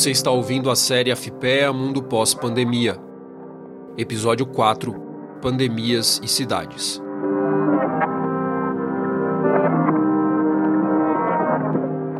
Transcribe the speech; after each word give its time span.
Você 0.00 0.10
está 0.10 0.30
ouvindo 0.30 0.70
a 0.70 0.76
série 0.76 1.12
AFPEA 1.12 1.74
Mundo 1.74 2.02
Pós-Pandemia. 2.02 2.96
Episódio 3.98 4.46
4 4.46 4.94
Pandemias 5.42 6.18
e 6.24 6.26
Cidades. 6.26 7.02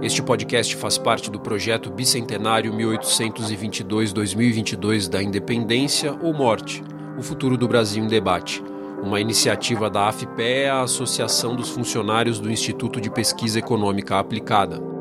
Este 0.02 0.22
podcast 0.22 0.76
faz 0.76 0.98
parte 0.98 1.30
do 1.30 1.40
projeto 1.40 1.90
Bicentenário 1.90 2.70
1822-2022 2.74 5.08
da 5.08 5.22
Independência 5.22 6.14
ou 6.20 6.34
Morte 6.34 6.84
O 7.16 7.22
Futuro 7.22 7.56
do 7.56 7.66
Brasil 7.66 8.04
em 8.04 8.08
Debate, 8.08 8.62
uma 9.02 9.22
iniciativa 9.22 9.88
da 9.88 10.06
AFPEA, 10.06 10.74
a 10.74 10.82
Associação 10.82 11.56
dos 11.56 11.70
Funcionários 11.70 12.38
do 12.38 12.52
Instituto 12.52 13.00
de 13.00 13.10
Pesquisa 13.10 13.58
Econômica 13.58 14.18
Aplicada. 14.18 14.99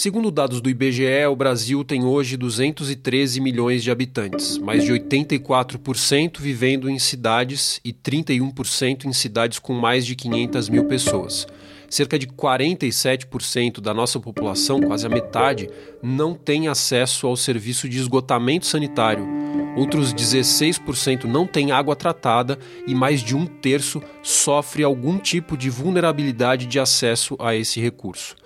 Segundo 0.00 0.30
dados 0.30 0.62
do 0.62 0.70
IBGE, 0.70 1.26
o 1.30 1.36
Brasil 1.36 1.84
tem 1.84 2.06
hoje 2.06 2.34
213 2.34 3.38
milhões 3.38 3.82
de 3.82 3.90
habitantes, 3.90 4.56
mais 4.56 4.82
de 4.82 4.94
84% 4.94 6.40
vivendo 6.40 6.88
em 6.88 6.98
cidades 6.98 7.78
e 7.84 7.92
31% 7.92 9.04
em 9.04 9.12
cidades 9.12 9.58
com 9.58 9.74
mais 9.74 10.06
de 10.06 10.16
500 10.16 10.70
mil 10.70 10.86
pessoas. 10.86 11.46
Cerca 11.86 12.18
de 12.18 12.26
47% 12.26 13.78
da 13.78 13.92
nossa 13.92 14.18
população, 14.18 14.80
quase 14.80 15.04
a 15.04 15.10
metade, 15.10 15.68
não 16.02 16.32
tem 16.32 16.66
acesso 16.66 17.26
ao 17.26 17.36
serviço 17.36 17.86
de 17.86 17.98
esgotamento 17.98 18.64
sanitário. 18.64 19.28
Outros 19.76 20.14
16% 20.14 21.24
não 21.24 21.46
têm 21.46 21.72
água 21.72 21.94
tratada 21.94 22.58
e 22.86 22.94
mais 22.94 23.20
de 23.20 23.36
um 23.36 23.44
terço 23.44 24.02
sofre 24.22 24.82
algum 24.82 25.18
tipo 25.18 25.58
de 25.58 25.68
vulnerabilidade 25.68 26.64
de 26.64 26.80
acesso 26.80 27.36
a 27.38 27.54
esse 27.54 27.78
recurso. 27.82 28.40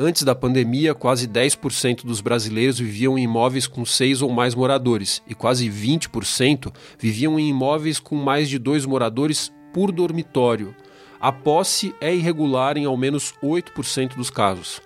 Antes 0.00 0.22
da 0.22 0.32
pandemia, 0.32 0.94
quase 0.94 1.26
10% 1.26 2.04
dos 2.04 2.20
brasileiros 2.20 2.78
viviam 2.78 3.18
em 3.18 3.24
imóveis 3.24 3.66
com 3.66 3.84
seis 3.84 4.22
ou 4.22 4.30
mais 4.30 4.54
moradores, 4.54 5.20
e 5.26 5.34
quase 5.34 5.68
20% 5.68 6.72
viviam 6.96 7.36
em 7.36 7.48
imóveis 7.48 7.98
com 7.98 8.14
mais 8.14 8.48
de 8.48 8.60
dois 8.60 8.86
moradores 8.86 9.52
por 9.74 9.90
dormitório. 9.90 10.72
A 11.18 11.32
posse 11.32 11.92
é 12.00 12.14
irregular 12.14 12.78
em 12.78 12.84
ao 12.84 12.96
menos 12.96 13.34
8% 13.42 14.14
dos 14.14 14.30
casos. 14.30 14.80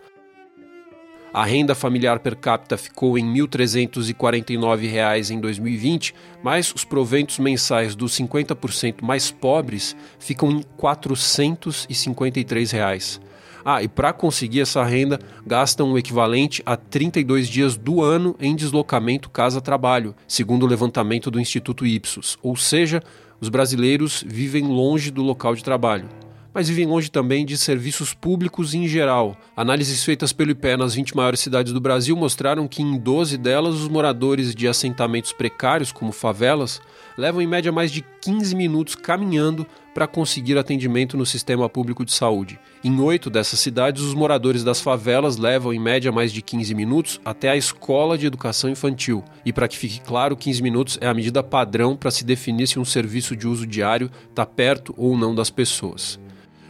A 1.30 1.44
renda 1.44 1.74
familiar 1.74 2.18
per 2.20 2.34
capita 2.36 2.78
ficou 2.78 3.18
em 3.18 3.34
R$ 3.34 3.40
1.349 3.42 5.30
em 5.30 5.38
2020, 5.38 6.14
mas 6.42 6.74
os 6.74 6.86
proventos 6.86 7.38
mensais 7.38 7.94
dos 7.94 8.12
50% 8.18 9.02
mais 9.02 9.30
pobres 9.30 9.94
ficam 10.18 10.50
em 10.50 10.62
453 10.78 12.70
reais. 12.70 13.20
Ah, 13.64 13.82
e 13.82 13.88
para 13.88 14.12
conseguir 14.12 14.60
essa 14.60 14.82
renda, 14.84 15.18
gastam 15.46 15.92
o 15.92 15.98
equivalente 15.98 16.62
a 16.66 16.76
32 16.76 17.48
dias 17.48 17.76
do 17.76 18.02
ano 18.02 18.34
em 18.40 18.54
deslocamento 18.56 19.30
casa-trabalho, 19.30 20.14
segundo 20.26 20.64
o 20.64 20.68
levantamento 20.68 21.30
do 21.30 21.40
Instituto 21.40 21.86
Ipsos. 21.86 22.38
Ou 22.42 22.56
seja, 22.56 23.02
os 23.40 23.48
brasileiros 23.48 24.24
vivem 24.26 24.64
longe 24.64 25.10
do 25.10 25.22
local 25.22 25.54
de 25.54 25.64
trabalho 25.64 26.21
mas 26.54 26.68
vivem 26.68 26.86
longe 26.86 27.10
também 27.10 27.44
de 27.44 27.56
serviços 27.56 28.14
públicos 28.14 28.74
em 28.74 28.86
geral. 28.86 29.36
Análises 29.56 30.04
feitas 30.04 30.32
pelo 30.32 30.50
IPE 30.50 30.76
nas 30.76 30.94
20 30.94 31.16
maiores 31.16 31.40
cidades 31.40 31.72
do 31.72 31.80
Brasil 31.80 32.16
mostraram 32.16 32.68
que 32.68 32.82
em 32.82 32.98
12 32.98 33.38
delas 33.38 33.74
os 33.74 33.88
moradores 33.88 34.54
de 34.54 34.68
assentamentos 34.68 35.32
precários, 35.32 35.92
como 35.92 36.12
favelas, 36.12 36.80
levam 37.16 37.42
em 37.42 37.46
média 37.46 37.72
mais 37.72 37.90
de 37.90 38.04
15 38.20 38.54
minutos 38.54 38.94
caminhando 38.94 39.66
para 39.94 40.06
conseguir 40.06 40.56
atendimento 40.56 41.16
no 41.16 41.26
sistema 41.26 41.68
público 41.68 42.04
de 42.04 42.12
saúde. 42.12 42.58
Em 42.82 42.98
oito 43.00 43.28
dessas 43.28 43.60
cidades, 43.60 44.02
os 44.02 44.14
moradores 44.14 44.64
das 44.64 44.80
favelas 44.80 45.36
levam 45.36 45.72
em 45.72 45.78
média 45.78 46.10
mais 46.10 46.32
de 46.32 46.40
15 46.40 46.74
minutos 46.74 47.20
até 47.24 47.50
a 47.50 47.56
escola 47.56 48.16
de 48.16 48.26
educação 48.26 48.70
infantil. 48.70 49.22
E 49.44 49.52
para 49.52 49.68
que 49.68 49.76
fique 49.76 50.00
claro, 50.00 50.36
15 50.36 50.62
minutos 50.62 50.98
é 51.00 51.06
a 51.06 51.14
medida 51.14 51.42
padrão 51.42 51.96
para 51.96 52.10
se 52.10 52.24
definir 52.24 52.66
se 52.66 52.78
um 52.78 52.84
serviço 52.84 53.36
de 53.36 53.46
uso 53.46 53.66
diário 53.66 54.10
está 54.30 54.46
perto 54.46 54.94
ou 54.96 55.16
não 55.16 55.34
das 55.34 55.50
pessoas. 55.50 56.21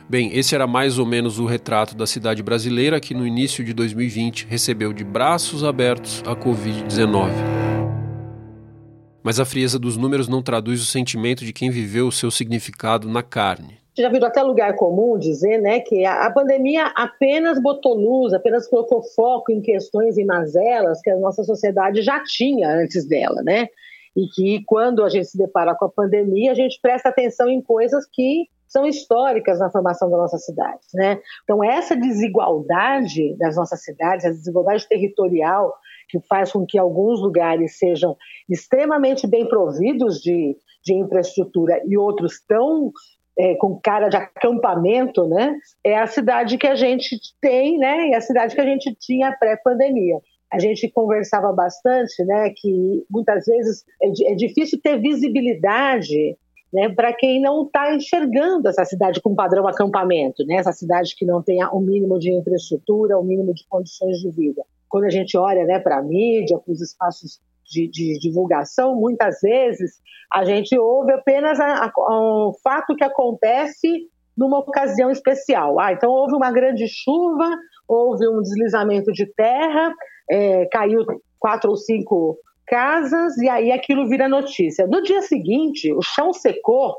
Bem, 0.08 0.36
esse 0.36 0.54
era 0.54 0.66
mais 0.66 0.98
ou 0.98 1.06
menos 1.06 1.38
o 1.38 1.46
retrato 1.46 1.96
da 1.96 2.06
cidade 2.06 2.42
brasileira 2.42 3.00
que 3.00 3.14
no 3.14 3.26
início 3.26 3.64
de 3.64 3.72
2020 3.72 4.46
recebeu 4.46 4.92
de 4.92 5.04
braços 5.04 5.64
abertos 5.64 6.22
a 6.26 6.34
Covid-19. 6.34 7.30
Mas 9.22 9.38
a 9.38 9.44
frieza 9.44 9.78
dos 9.78 9.96
números 9.96 10.28
não 10.28 10.42
traduz 10.42 10.82
o 10.82 10.84
sentimento 10.84 11.44
de 11.44 11.52
quem 11.52 11.70
viveu 11.70 12.08
o 12.08 12.12
seu 12.12 12.30
significado 12.30 13.08
na 13.08 13.22
carne. 13.22 13.78
Já 13.96 14.08
virou 14.08 14.26
até 14.26 14.42
lugar 14.42 14.74
comum 14.74 15.18
dizer 15.18 15.58
né, 15.58 15.80
que 15.80 16.04
a, 16.04 16.30
pandemia 16.30 16.86
apenas 16.96 17.60
botou 17.62 17.94
luz, 17.94 18.32
apenas 18.32 18.66
colocou 18.66 19.02
foco 19.02 19.52
em 19.52 19.60
questões 19.60 20.16
e 20.16 20.24
mazelas 20.24 21.00
que 21.00 21.10
a 21.10 21.16
nossa 21.16 21.44
sociedade 21.44 22.02
já 22.02 22.22
tinha 22.24 22.68
antes 22.74 23.06
dela, 23.06 23.42
né? 23.42 23.68
E 24.16 24.26
que 24.28 24.64
quando 24.64 25.04
a 25.04 25.08
gente 25.08 25.26
se 25.26 25.38
depara 25.38 25.74
com 25.74 25.84
a 25.84 25.90
pandemia, 25.90 26.52
a 26.52 26.54
gente 26.54 26.78
presta 26.80 27.10
atenção 27.10 27.48
em 27.48 27.60
coisas 27.60 28.06
que 28.10 28.48
são 28.72 28.86
históricas 28.86 29.60
na 29.60 29.70
formação 29.70 30.10
das 30.10 30.18
nossas 30.18 30.44
cidades. 30.46 30.88
Né? 30.94 31.20
Então, 31.44 31.62
essa 31.62 31.94
desigualdade 31.94 33.36
das 33.36 33.54
nossas 33.54 33.84
cidades, 33.84 34.24
a 34.24 34.30
desigualdade 34.30 34.88
territorial, 34.88 35.74
que 36.08 36.18
faz 36.20 36.50
com 36.50 36.64
que 36.64 36.78
alguns 36.78 37.20
lugares 37.20 37.78
sejam 37.78 38.16
extremamente 38.48 39.26
bem 39.26 39.46
providos 39.46 40.20
de, 40.20 40.56
de 40.82 40.94
infraestrutura 40.94 41.82
e 41.86 41.98
outros 41.98 42.40
tão 42.48 42.90
é, 43.38 43.54
com 43.56 43.78
cara 43.78 44.08
de 44.08 44.16
acampamento, 44.16 45.26
né? 45.26 45.54
É 45.84 45.98
a 45.98 46.06
cidade 46.06 46.58
que 46.58 46.66
a 46.66 46.74
gente 46.74 47.16
tem, 47.40 47.78
né? 47.78 48.08
E 48.08 48.14
a 48.14 48.20
cidade 48.20 48.54
que 48.54 48.60
a 48.60 48.66
gente 48.66 48.94
tinha 48.98 49.32
pré-pandemia. 49.32 50.18
A 50.50 50.58
gente 50.58 50.90
conversava 50.90 51.50
bastante, 51.52 52.22
né? 52.24 52.52
Que 52.54 53.04
muitas 53.10 53.46
vezes 53.46 53.84
é, 54.02 54.32
é 54.32 54.34
difícil 54.34 54.78
ter 54.82 55.00
visibilidade 55.00 56.36
né, 56.72 56.88
para 56.88 57.12
quem 57.12 57.40
não 57.40 57.64
está 57.64 57.94
enxergando 57.94 58.68
essa 58.68 58.84
cidade 58.84 59.20
com 59.20 59.34
padrão 59.34 59.68
acampamento, 59.68 60.44
né, 60.46 60.56
essa 60.56 60.72
cidade 60.72 61.14
que 61.14 61.26
não 61.26 61.42
tem 61.42 61.62
o 61.64 61.80
mínimo 61.80 62.18
de 62.18 62.32
infraestrutura, 62.32 63.18
o 63.18 63.24
mínimo 63.24 63.52
de 63.52 63.66
condições 63.68 64.18
de 64.18 64.30
vida. 64.30 64.62
Quando 64.88 65.04
a 65.04 65.10
gente 65.10 65.36
olha 65.36 65.64
né, 65.64 65.78
para 65.78 65.98
a 65.98 66.02
mídia, 66.02 66.58
para 66.58 66.72
os 66.72 66.80
espaços 66.80 67.40
de, 67.64 67.88
de, 67.88 68.18
divulgação, 68.18 68.94
muitas 68.94 69.40
vezes 69.40 70.00
a 70.32 70.44
gente 70.44 70.78
ouve 70.78 71.12
apenas 71.12 71.58
o 71.96 72.52
fato 72.62 72.94
que 72.96 73.04
acontece 73.04 74.08
numa 74.36 74.58
ocasião 74.58 75.10
especial. 75.10 75.78
Ah, 75.78 75.92
então 75.92 76.10
houve 76.10 76.34
uma 76.34 76.50
grande 76.50 76.86
chuva, 76.88 77.48
houve 77.86 78.26
um 78.28 78.40
deslizamento 78.40 79.12
de 79.12 79.26
terra, 79.26 79.94
é, 80.30 80.66
caiu 80.66 81.04
quatro 81.38 81.70
ou 81.70 81.76
cinco 81.76 82.38
casas 82.72 83.36
e 83.36 83.50
aí 83.50 83.70
aquilo 83.70 84.08
vira 84.08 84.26
notícia. 84.26 84.86
No 84.86 85.02
dia 85.02 85.20
seguinte, 85.20 85.92
o 85.92 86.00
chão 86.00 86.32
secou, 86.32 86.96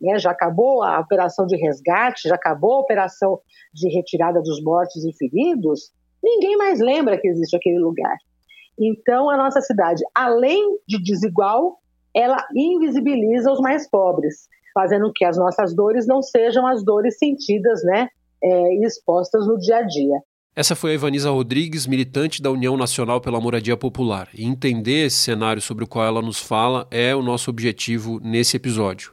né, 0.00 0.18
já 0.18 0.30
acabou 0.30 0.82
a 0.82 0.98
operação 0.98 1.44
de 1.44 1.58
resgate, 1.58 2.26
já 2.26 2.36
acabou 2.36 2.76
a 2.76 2.80
operação 2.80 3.38
de 3.74 3.94
retirada 3.94 4.40
dos 4.40 4.64
mortos 4.64 5.04
e 5.04 5.12
feridos, 5.12 5.92
ninguém 6.22 6.56
mais 6.56 6.80
lembra 6.80 7.20
que 7.20 7.28
existe 7.28 7.54
aquele 7.54 7.78
lugar. 7.78 8.16
Então, 8.80 9.28
a 9.28 9.36
nossa 9.36 9.60
cidade, 9.60 10.02
além 10.14 10.78
de 10.88 10.98
desigual, 11.02 11.80
ela 12.16 12.38
invisibiliza 12.56 13.52
os 13.52 13.60
mais 13.60 13.86
pobres, 13.90 14.48
fazendo 14.72 15.12
que 15.14 15.26
as 15.26 15.36
nossas 15.36 15.76
dores 15.76 16.06
não 16.06 16.22
sejam 16.22 16.66
as 16.66 16.82
dores 16.82 17.18
sentidas 17.18 17.84
né, 17.84 18.08
é, 18.42 18.86
expostas 18.86 19.46
no 19.46 19.58
dia 19.58 19.76
a 19.76 19.82
dia. 19.82 20.18
Essa 20.56 20.76
foi 20.76 20.92
a 20.92 20.94
Ivanisa 20.94 21.30
Rodrigues, 21.30 21.84
militante 21.84 22.40
da 22.40 22.48
União 22.48 22.76
Nacional 22.76 23.20
pela 23.20 23.40
Moradia 23.40 23.76
Popular. 23.76 24.28
E 24.32 24.44
entender 24.44 25.06
esse 25.06 25.16
cenário 25.16 25.60
sobre 25.60 25.82
o 25.82 25.86
qual 25.86 26.06
ela 26.06 26.22
nos 26.22 26.38
fala 26.38 26.86
é 26.92 27.12
o 27.12 27.22
nosso 27.22 27.50
objetivo 27.50 28.20
nesse 28.22 28.56
episódio. 28.56 29.10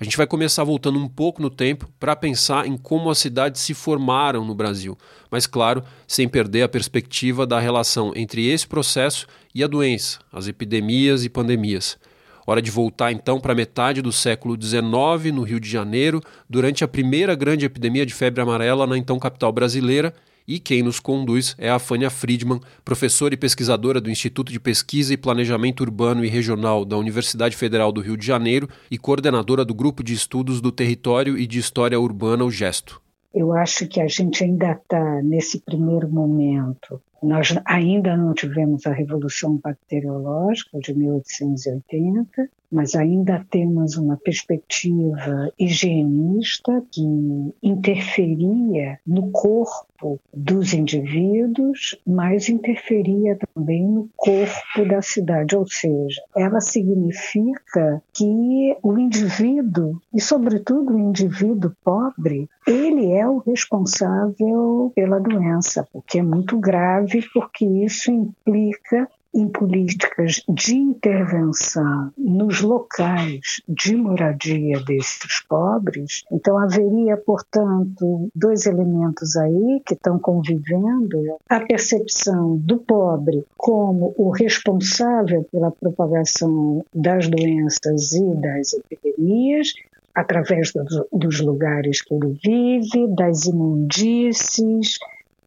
A 0.00 0.02
gente 0.02 0.16
vai 0.16 0.26
começar 0.26 0.64
voltando 0.64 0.98
um 0.98 1.06
pouco 1.06 1.40
no 1.40 1.48
tempo 1.48 1.88
para 2.00 2.16
pensar 2.16 2.66
em 2.66 2.76
como 2.76 3.08
as 3.08 3.18
cidades 3.18 3.60
se 3.60 3.72
formaram 3.72 4.44
no 4.44 4.52
Brasil, 4.52 4.98
mas, 5.30 5.46
claro, 5.46 5.84
sem 6.08 6.28
perder 6.28 6.62
a 6.62 6.68
perspectiva 6.68 7.46
da 7.46 7.60
relação 7.60 8.12
entre 8.16 8.48
esse 8.48 8.66
processo 8.66 9.28
e 9.54 9.62
a 9.62 9.68
doença, 9.68 10.18
as 10.32 10.48
epidemias 10.48 11.24
e 11.24 11.28
pandemias. 11.28 11.96
Hora 12.44 12.60
de 12.60 12.70
voltar 12.72 13.12
então 13.12 13.38
para 13.38 13.54
metade 13.54 14.02
do 14.02 14.10
século 14.10 14.60
XIX, 14.60 15.32
no 15.32 15.42
Rio 15.42 15.60
de 15.60 15.70
Janeiro, 15.70 16.20
durante 16.48 16.82
a 16.82 16.88
primeira 16.88 17.36
grande 17.36 17.64
epidemia 17.64 18.04
de 18.04 18.12
febre 18.12 18.42
amarela 18.42 18.88
na 18.88 18.98
então 18.98 19.20
capital 19.20 19.52
brasileira 19.52 20.12
e 20.46 20.58
quem 20.58 20.82
nos 20.82 20.98
conduz 20.98 21.54
é 21.58 21.70
a 21.70 21.78
Fânia 21.78 22.10
Friedman, 22.10 22.60
professora 22.84 23.34
e 23.34 23.36
pesquisadora 23.36 24.00
do 24.00 24.10
Instituto 24.10 24.52
de 24.52 24.60
Pesquisa 24.60 25.12
e 25.12 25.16
Planejamento 25.16 25.82
Urbano 25.82 26.24
e 26.24 26.28
Regional 26.28 26.84
da 26.84 26.96
Universidade 26.96 27.56
Federal 27.56 27.92
do 27.92 28.00
Rio 28.00 28.16
de 28.16 28.26
Janeiro 28.26 28.68
e 28.90 28.98
coordenadora 28.98 29.64
do 29.64 29.74
Grupo 29.74 30.02
de 30.02 30.14
Estudos 30.14 30.60
do 30.60 30.72
Território 30.72 31.38
e 31.38 31.46
de 31.46 31.58
História 31.58 31.98
Urbana, 31.98 32.44
o 32.44 32.50
GESTO. 32.50 33.00
Eu 33.32 33.52
acho 33.52 33.86
que 33.86 34.00
a 34.00 34.08
gente 34.08 34.42
ainda 34.42 34.72
está 34.72 35.22
nesse 35.22 35.60
primeiro 35.60 36.08
momento. 36.08 37.00
Nós 37.22 37.54
ainda 37.64 38.16
não 38.16 38.34
tivemos 38.34 38.86
a 38.86 38.92
Revolução 38.92 39.56
Bacteriológica 39.58 40.78
de 40.80 40.94
1880, 40.94 42.50
mas 42.70 42.94
ainda 42.94 43.44
temos 43.50 43.96
uma 43.96 44.16
perspectiva 44.16 45.52
higienista 45.58 46.82
que 46.90 47.02
interferia 47.62 48.98
no 49.06 49.30
corpo 49.30 50.20
dos 50.32 50.72
indivíduos, 50.72 51.98
mas 52.06 52.48
interferia 52.48 53.38
também 53.54 53.86
no 53.86 54.08
corpo 54.16 54.84
da 54.88 55.02
cidade, 55.02 55.56
ou 55.56 55.66
seja, 55.66 56.22
ela 56.34 56.60
significa 56.60 58.02
que 58.14 58.76
o 58.82 58.98
indivíduo, 58.98 60.00
e 60.14 60.20
sobretudo 60.20 60.94
o 60.94 60.98
indivíduo 60.98 61.72
pobre, 61.84 62.48
ele 62.66 63.12
é 63.12 63.28
o 63.28 63.38
responsável 63.38 64.92
pela 64.94 65.18
doença, 65.18 65.86
o 65.92 66.00
que 66.00 66.18
é 66.18 66.22
muito 66.22 66.58
grave, 66.58 67.22
porque 67.32 67.64
isso 67.64 68.10
implica 68.10 69.08
em 69.34 69.48
políticas 69.48 70.42
de 70.48 70.74
intervenção 70.74 72.12
nos 72.16 72.60
locais 72.60 73.60
de 73.68 73.94
moradia 73.94 74.80
desses 74.80 75.40
pobres. 75.48 76.24
Então, 76.32 76.58
haveria, 76.58 77.16
portanto, 77.16 78.30
dois 78.34 78.66
elementos 78.66 79.36
aí 79.36 79.80
que 79.86 79.94
estão 79.94 80.18
convivendo: 80.18 81.38
a 81.48 81.60
percepção 81.60 82.56
do 82.56 82.78
pobre 82.78 83.44
como 83.56 84.14
o 84.16 84.30
responsável 84.30 85.44
pela 85.50 85.70
propagação 85.70 86.84
das 86.94 87.28
doenças 87.28 88.12
e 88.12 88.34
das 88.34 88.72
epidemias, 88.72 89.72
através 90.14 90.72
dos 91.12 91.40
lugares 91.40 92.02
que 92.02 92.14
ele 92.14 92.36
vive, 92.42 93.06
das 93.14 93.46
imundícies 93.46 94.98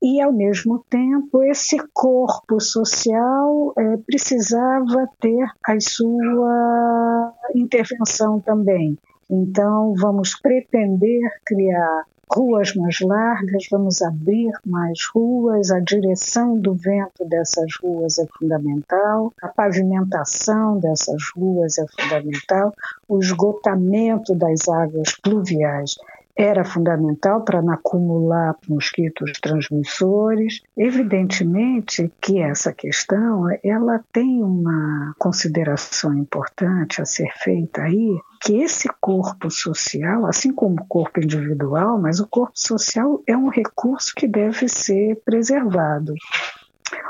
e, 0.03 0.21
ao 0.21 0.33
mesmo 0.33 0.83
tempo, 0.89 1.41
esse 1.43 1.77
corpo 1.93 2.59
social 2.59 3.73
é, 3.77 3.95
precisava 3.97 5.07
ter 5.21 5.47
a 5.65 5.79
sua 5.79 7.33
intervenção 7.55 8.41
também. 8.41 8.97
Então, 9.29 9.93
vamos 9.95 10.37
pretender 10.41 11.21
criar 11.45 12.03
ruas 12.35 12.75
mais 12.75 12.99
largas, 12.99 13.67
vamos 13.71 14.01
abrir 14.01 14.51
mais 14.65 14.99
ruas, 15.13 15.71
a 15.71 15.79
direção 15.79 16.57
do 16.59 16.73
vento 16.73 17.23
dessas 17.25 17.71
ruas 17.81 18.17
é 18.17 18.25
fundamental, 18.37 19.31
a 19.41 19.47
pavimentação 19.47 20.79
dessas 20.79 21.21
ruas 21.35 21.77
é 21.77 21.85
fundamental, 21.87 22.73
o 23.07 23.19
esgotamento 23.19 24.35
das 24.35 24.67
águas 24.67 25.13
pluviais 25.21 25.95
era 26.35 26.63
fundamental 26.63 27.43
para 27.43 27.61
não 27.61 27.73
acumular 27.73 28.55
mosquitos 28.67 29.33
transmissores. 29.39 30.61
Evidentemente 30.75 32.11
que 32.19 32.39
essa 32.39 32.73
questão 32.73 33.45
ela 33.63 34.03
tem 34.11 34.43
uma 34.43 35.13
consideração 35.19 36.13
importante 36.17 37.01
a 37.01 37.05
ser 37.05 37.31
feita 37.37 37.83
aí, 37.83 38.19
que 38.41 38.57
esse 38.57 38.89
corpo 38.99 39.49
social, 39.49 40.25
assim 40.25 40.51
como 40.51 40.75
o 40.81 40.87
corpo 40.87 41.19
individual, 41.19 41.99
mas 42.01 42.19
o 42.19 42.27
corpo 42.27 42.59
social 42.59 43.21
é 43.27 43.37
um 43.37 43.49
recurso 43.49 44.13
que 44.15 44.27
deve 44.27 44.67
ser 44.67 45.21
preservado. 45.23 46.13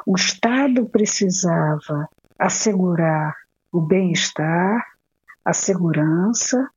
O 0.06 0.16
Estado 0.16 0.86
precisava 0.86 2.08
assegurar 2.38 3.36
o 3.72 3.82
bem-estar, 3.82 4.86
a 5.44 5.54
segurança 5.54 6.70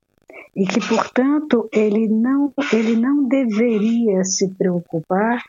e 0.57 0.67
que, 0.67 0.81
portanto, 0.89 1.69
ele 1.71 2.09
não, 2.09 2.53
ele 2.73 2.97
não 2.97 3.29
deveria 3.29 4.25
se 4.25 4.49
preocupar 4.55 5.43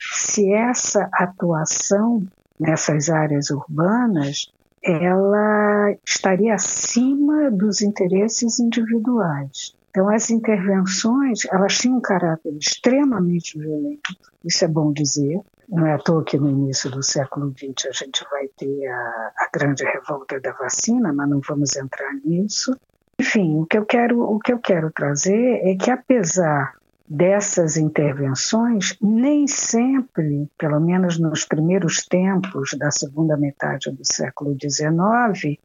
se 0.00 0.52
essa 0.52 1.08
atuação 1.12 2.24
nessas 2.58 3.10
áreas 3.10 3.50
urbanas 3.50 4.52
ela 4.84 5.94
estaria 6.06 6.54
acima 6.54 7.50
dos 7.50 7.82
interesses 7.82 8.58
individuais. 8.60 9.76
Então, 9.90 10.08
as 10.08 10.30
intervenções, 10.30 11.44
elas 11.50 11.76
tinham 11.76 11.98
um 11.98 12.00
caráter 12.00 12.56
extremamente 12.56 13.58
violento, 13.58 14.10
isso 14.44 14.64
é 14.64 14.68
bom 14.68 14.92
dizer. 14.92 15.40
Não 15.68 15.86
é 15.86 15.94
à 15.94 15.98
toa 15.98 16.24
que 16.24 16.38
no 16.38 16.50
início 16.50 16.90
do 16.90 17.02
século 17.02 17.52
XX 17.52 17.86
a 17.88 17.92
gente 17.92 18.24
vai 18.30 18.48
ter 18.56 18.86
a, 18.88 19.32
a 19.38 19.50
grande 19.52 19.84
revolta 19.84 20.40
da 20.40 20.52
vacina, 20.52 21.12
mas 21.12 21.28
não 21.28 21.40
vamos 21.46 21.76
entrar 21.76 22.12
nisso. 22.24 22.76
Enfim, 23.22 23.60
o 23.60 23.64
que 23.64 23.78
eu 23.78 23.86
quero, 23.86 24.20
o 24.20 24.40
que 24.40 24.52
eu 24.52 24.58
quero 24.58 24.90
trazer 24.90 25.60
é 25.62 25.76
que 25.76 25.92
apesar 25.92 26.74
dessas 27.08 27.76
intervenções, 27.76 28.98
nem 29.00 29.46
sempre, 29.46 30.50
pelo 30.58 30.80
menos 30.80 31.20
nos 31.20 31.44
primeiros 31.44 32.04
tempos 32.04 32.70
da 32.76 32.90
segunda 32.90 33.36
metade 33.36 33.92
do 33.92 34.04
século 34.04 34.56
XIX, 34.60 35.56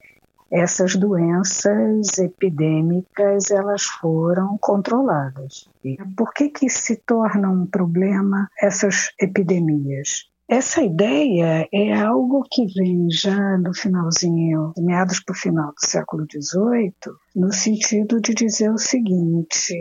essas 0.51 0.95
doenças 0.95 2.19
epidêmicas 2.19 3.49
elas 3.49 3.85
foram 3.85 4.55
controladas. 4.59 5.67
Por 6.15 6.31
que, 6.35 6.49
que 6.49 6.69
se 6.69 6.97
torna 6.97 7.49
um 7.49 7.65
problema 7.65 8.47
essas 8.61 9.09
epidemias? 9.19 10.29
Essa 10.49 10.81
ideia 10.81 11.67
é 11.73 11.93
algo 11.93 12.41
que 12.49 12.65
vem 12.67 13.11
já 13.11 13.57
no 13.57 13.73
finalzinho, 13.73 14.71
meados 14.77 15.19
para 15.19 15.33
o 15.33 15.37
final 15.37 15.73
do 15.73 15.85
século 15.85 16.25
XVIII, 16.25 16.93
no 17.35 17.51
sentido 17.51 18.21
de 18.21 18.33
dizer 18.33 18.71
o 18.71 18.77
seguinte: 18.77 19.75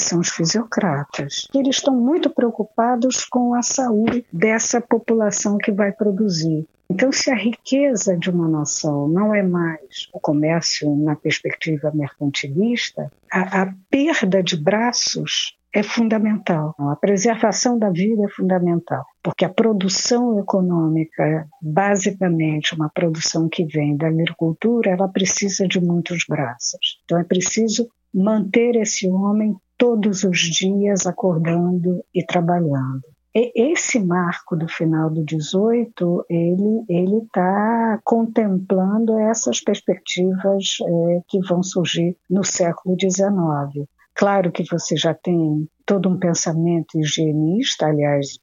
são 0.00 0.20
os 0.20 0.30
fisiocratas. 0.30 1.46
Eles 1.54 1.76
estão 1.76 1.94
muito 1.94 2.30
preocupados 2.30 3.26
com 3.26 3.54
a 3.54 3.60
saúde 3.60 4.24
dessa 4.32 4.80
população 4.80 5.58
que 5.58 5.70
vai 5.70 5.92
produzir. 5.92 6.66
Então, 6.88 7.10
se 7.10 7.30
a 7.30 7.34
riqueza 7.34 8.16
de 8.16 8.30
uma 8.30 8.48
nação 8.48 9.08
não 9.08 9.34
é 9.34 9.42
mais 9.42 10.08
o 10.12 10.20
comércio 10.20 10.96
na 10.96 11.16
perspectiva 11.16 11.90
mercantilista, 11.92 13.12
a, 13.30 13.62
a 13.62 13.74
perda 13.90 14.42
de 14.42 14.56
braços 14.56 15.55
é 15.76 15.82
fundamental. 15.82 16.74
A 16.78 16.96
preservação 16.96 17.78
da 17.78 17.90
vida 17.90 18.24
é 18.24 18.28
fundamental, 18.30 19.04
porque 19.22 19.44
a 19.44 19.50
produção 19.50 20.38
econômica, 20.38 21.46
basicamente 21.60 22.74
uma 22.74 22.88
produção 22.88 23.46
que 23.46 23.66
vem 23.66 23.94
da 23.94 24.08
agricultura, 24.08 24.92
ela 24.92 25.06
precisa 25.06 25.68
de 25.68 25.78
muitos 25.78 26.24
braços. 26.26 26.98
Então 27.04 27.18
é 27.18 27.24
preciso 27.24 27.86
manter 28.14 28.74
esse 28.76 29.06
homem 29.10 29.54
todos 29.76 30.24
os 30.24 30.38
dias 30.38 31.06
acordando 31.06 32.02
e 32.14 32.24
trabalhando. 32.24 33.02
E 33.34 33.52
esse 33.70 34.00
marco 34.00 34.56
do 34.56 34.66
final 34.66 35.10
do 35.10 35.22
18, 35.22 36.24
ele 36.30 36.84
ele 36.88 37.18
está 37.18 38.00
contemplando 38.02 39.18
essas 39.18 39.60
perspectivas 39.60 40.78
é, 40.80 41.20
que 41.28 41.38
vão 41.46 41.62
surgir 41.62 42.16
no 42.30 42.42
século 42.42 42.96
19. 42.96 43.86
Claro 44.16 44.50
que 44.50 44.64
você 44.70 44.96
já 44.96 45.12
tem 45.14 45.68
todo 45.84 46.08
um 46.08 46.18
pensamento 46.18 46.98
higienista, 46.98 47.86
aliás, 47.86 48.38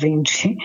vem 0.00 0.20
de, 0.22 0.56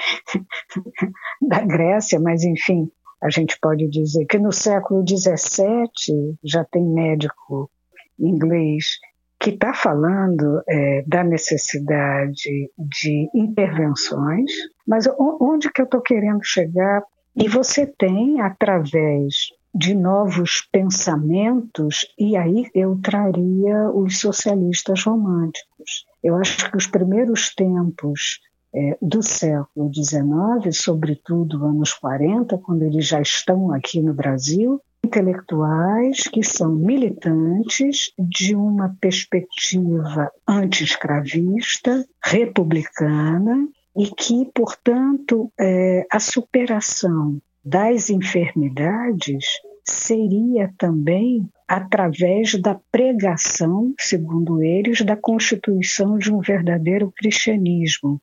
da 1.42 1.62
Grécia, 1.62 2.20
mas 2.20 2.44
enfim, 2.44 2.92
a 3.24 3.30
gente 3.30 3.58
pode 3.62 3.88
dizer 3.88 4.26
que 4.26 4.38
no 4.38 4.52
século 4.52 5.04
XVII 5.08 6.38
já 6.44 6.66
tem 6.66 6.86
médico 6.86 7.72
inglês 8.20 9.00
que 9.40 9.52
está 9.52 9.74
falando 9.74 10.62
é, 10.68 11.04
da 11.08 11.24
necessidade 11.24 12.70
de 12.78 13.30
intervenções, 13.34 14.52
mas 14.88 15.08
onde 15.18 15.72
que 15.72 15.82
eu 15.82 15.86
estou 15.86 16.02
querendo 16.02 16.44
chegar? 16.44 17.04
E 17.36 17.48
você 17.48 17.86
tem, 17.86 18.42
através 18.42 19.50
de 19.76 19.94
novos 19.94 20.66
pensamentos, 20.72 22.08
e 22.18 22.38
aí 22.38 22.70
eu 22.74 22.98
traria 23.04 23.90
os 23.94 24.20
socialistas 24.22 25.04
românticos. 25.04 26.06
Eu 26.24 26.38
acho 26.38 26.72
que 26.72 26.78
os 26.78 26.88
primeiros 26.88 27.54
tempos 27.54 28.40
é, 28.74 28.98
do 29.02 29.22
século 29.22 29.92
XIX, 29.94 30.76
sobretudo 30.76 31.66
anos 31.66 31.94
40, 31.94 32.58
quando 32.60 32.84
eles 32.84 33.06
já 33.06 33.22
estão 33.22 33.74
aqui 33.74 34.02
no 34.02 34.14
Brasil, 34.14 34.82
intelectuais 35.04 36.24
que 36.24 36.42
são 36.42 36.74
militantes 36.74 38.14
de 38.18 38.56
uma 38.56 38.96
perspectiva 39.00 40.32
anti-escravista, 40.48 42.06
republicana, 42.24 43.68
e 43.98 44.08
que, 44.08 44.46
portanto, 44.54 45.52
é, 45.60 46.06
a 46.12 46.20
superação 46.20 47.42
das 47.66 48.12
enfermidades 48.12 49.60
seria 49.84 50.72
também 50.78 51.50
através 51.68 52.54
da 52.62 52.80
pregação, 52.92 53.94
segundo 54.00 54.62
eles, 54.62 55.02
da 55.02 55.16
constituição 55.16 56.18
de 56.18 56.32
um 56.32 56.40
verdadeiro 56.40 57.12
cristianismo. 57.12 58.22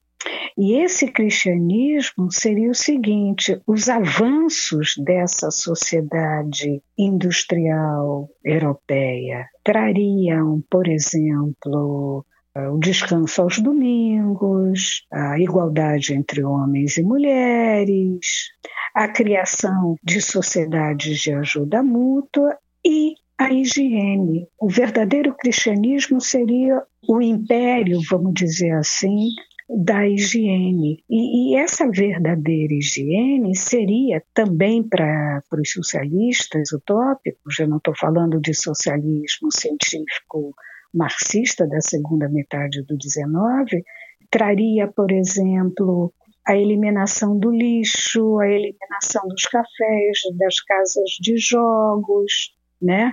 E 0.57 0.75
esse 0.75 1.09
cristianismo 1.11 2.31
seria 2.31 2.71
o 2.71 2.75
seguinte: 2.75 3.61
os 3.67 3.89
avanços 3.89 4.95
dessa 4.97 5.51
sociedade 5.51 6.81
industrial 6.97 8.29
europeia 8.45 9.47
trariam, 9.65 10.63
por 10.71 10.87
exemplo, 10.87 12.25
o 12.55 12.79
descanso 12.79 13.43
aos 13.43 13.59
domingos, 13.59 15.07
a 15.11 15.39
igualdade 15.39 16.15
entre 16.15 16.45
homens 16.45 16.99
e 16.99 17.03
mulheres, 17.03 18.51
a 18.95 19.09
criação 19.09 19.97
de 20.03 20.21
sociedades 20.21 21.19
de 21.21 21.33
ajuda 21.33 21.83
mútua 21.83 22.57
e 22.85 23.15
a 23.39 23.51
higiene. 23.51 24.47
O 24.61 24.69
verdadeiro 24.69 25.35
cristianismo 25.35 26.21
seria 26.21 26.83
o 27.09 27.21
império, 27.23 28.01
vamos 28.09 28.35
dizer 28.35 28.73
assim, 28.73 29.31
da 29.69 30.07
higiene. 30.07 31.03
E, 31.09 31.55
e, 31.55 31.57
essa 31.57 31.91
verdadeira 31.91 32.75
higiene 32.75 33.57
seria 33.57 34.23
também 34.35 34.83
para 34.83 35.43
os 35.53 35.71
socialistas 35.71 36.73
utópicos, 36.73 37.59
eu 37.59 37.67
não 37.67 37.79
estou 37.79 37.97
falando 37.97 38.39
de 38.41 38.53
socialismo 38.53 39.51
científico 39.51 40.55
marxista 40.93 41.67
da 41.67 41.81
segunda 41.81 42.29
metade 42.29 42.83
do 42.83 42.97
19, 42.97 43.83
traria, 44.31 44.87
por 44.89 45.11
exemplo, 45.11 46.13
a 46.47 46.57
eliminação 46.57 47.39
do 47.39 47.51
lixo, 47.51 48.39
a 48.41 48.49
eliminação 48.49 49.27
dos 49.29 49.45
cafés, 49.45 50.19
das 50.39 50.61
casas 50.61 51.11
de 51.21 51.37
jogos, 51.37 52.55
né? 52.81 53.13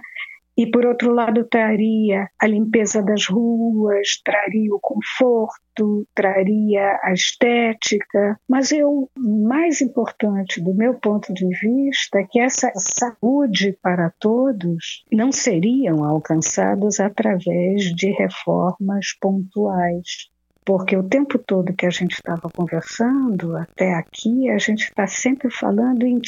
E, 0.60 0.70
por 0.70 0.86
outro 0.86 1.14
lado, 1.14 1.46
traria 1.46 2.30
a 2.38 2.46
limpeza 2.46 3.02
das 3.02 3.28
ruas, 3.30 4.22
traria 4.26 4.76
o 4.76 4.80
conforto, 4.82 6.06
traria 6.14 7.00
a 7.02 7.14
estética. 7.14 8.38
Mas 8.46 8.70
o 8.84 9.10
mais 9.16 9.80
importante, 9.80 10.60
do 10.60 10.76
meu 10.76 10.96
ponto 10.96 11.34
de 11.34 11.48
vista, 11.48 12.20
é 12.20 12.26
que 12.26 12.42
essa 12.42 12.74
saúde 12.76 13.72
para 13.82 14.12
todos 14.20 15.06
não 15.10 15.32
seriam 15.32 16.04
alcançadas 16.04 17.00
através 17.00 17.96
de 17.96 18.12
reformas 18.12 19.14
pontuais 19.18 20.30
porque 20.66 20.96
o 20.96 21.02
tempo 21.02 21.40
todo 21.40 21.74
que 21.74 21.88
a 21.88 21.90
gente 21.90 22.12
estava 22.12 22.48
conversando 22.56 23.58
até 23.58 23.96
aqui, 23.96 24.52
a 24.52 24.60
gente 24.60 24.84
está 24.84 25.08
sempre 25.08 25.50
falando 25.50 26.06
em 26.06 26.22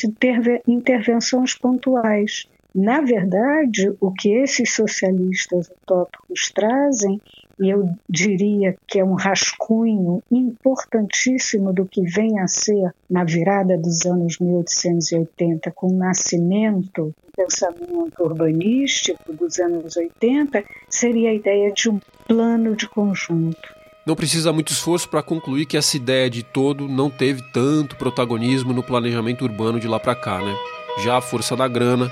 intervenções 0.67 1.53
pontuais. 1.53 2.47
Na 2.73 3.01
verdade, 3.01 3.93
o 3.99 4.11
que 4.11 4.29
esses 4.29 4.73
socialistas 4.73 5.69
utópicos 5.69 6.51
trazem, 6.53 7.19
e 7.59 7.69
eu 7.69 7.89
diria 8.09 8.75
que 8.87 8.99
é 8.99 9.03
um 9.03 9.13
rascunho 9.13 10.23
importantíssimo 10.31 11.73
do 11.73 11.85
que 11.85 12.01
vem 12.01 12.39
a 12.39 12.47
ser 12.47 12.93
na 13.09 13.25
virada 13.25 13.77
dos 13.77 14.05
anos 14.05 14.39
1880, 14.39 15.69
com 15.71 15.87
o 15.87 15.97
nascimento 15.97 17.07
do 17.07 17.31
pensamento 17.35 18.23
urbanístico 18.23 19.33
dos 19.33 19.59
anos 19.59 19.97
80, 19.97 20.63
seria 20.89 21.29
a 21.29 21.33
ideia 21.33 21.71
de 21.73 21.89
um 21.89 21.99
plano 22.25 22.75
de 22.75 22.87
conjunto 22.87 23.81
não 24.05 24.15
precisa 24.15 24.51
muito 24.51 24.71
esforço 24.71 25.07
para 25.07 25.21
concluir 25.21 25.65
que 25.65 25.77
essa 25.77 25.95
ideia 25.95 26.29
de 26.29 26.41
todo 26.41 26.87
não 26.87 27.09
teve 27.09 27.41
tanto 27.53 27.95
protagonismo 27.95 28.73
no 28.73 28.81
planejamento 28.81 29.43
urbano 29.43 29.79
de 29.79 29.87
lá 29.87 29.99
para 29.99 30.15
cá, 30.15 30.39
né? 30.39 30.55
Já 31.03 31.17
a 31.17 31.21
força 31.21 31.55
da 31.55 31.67
grana. 31.67 32.09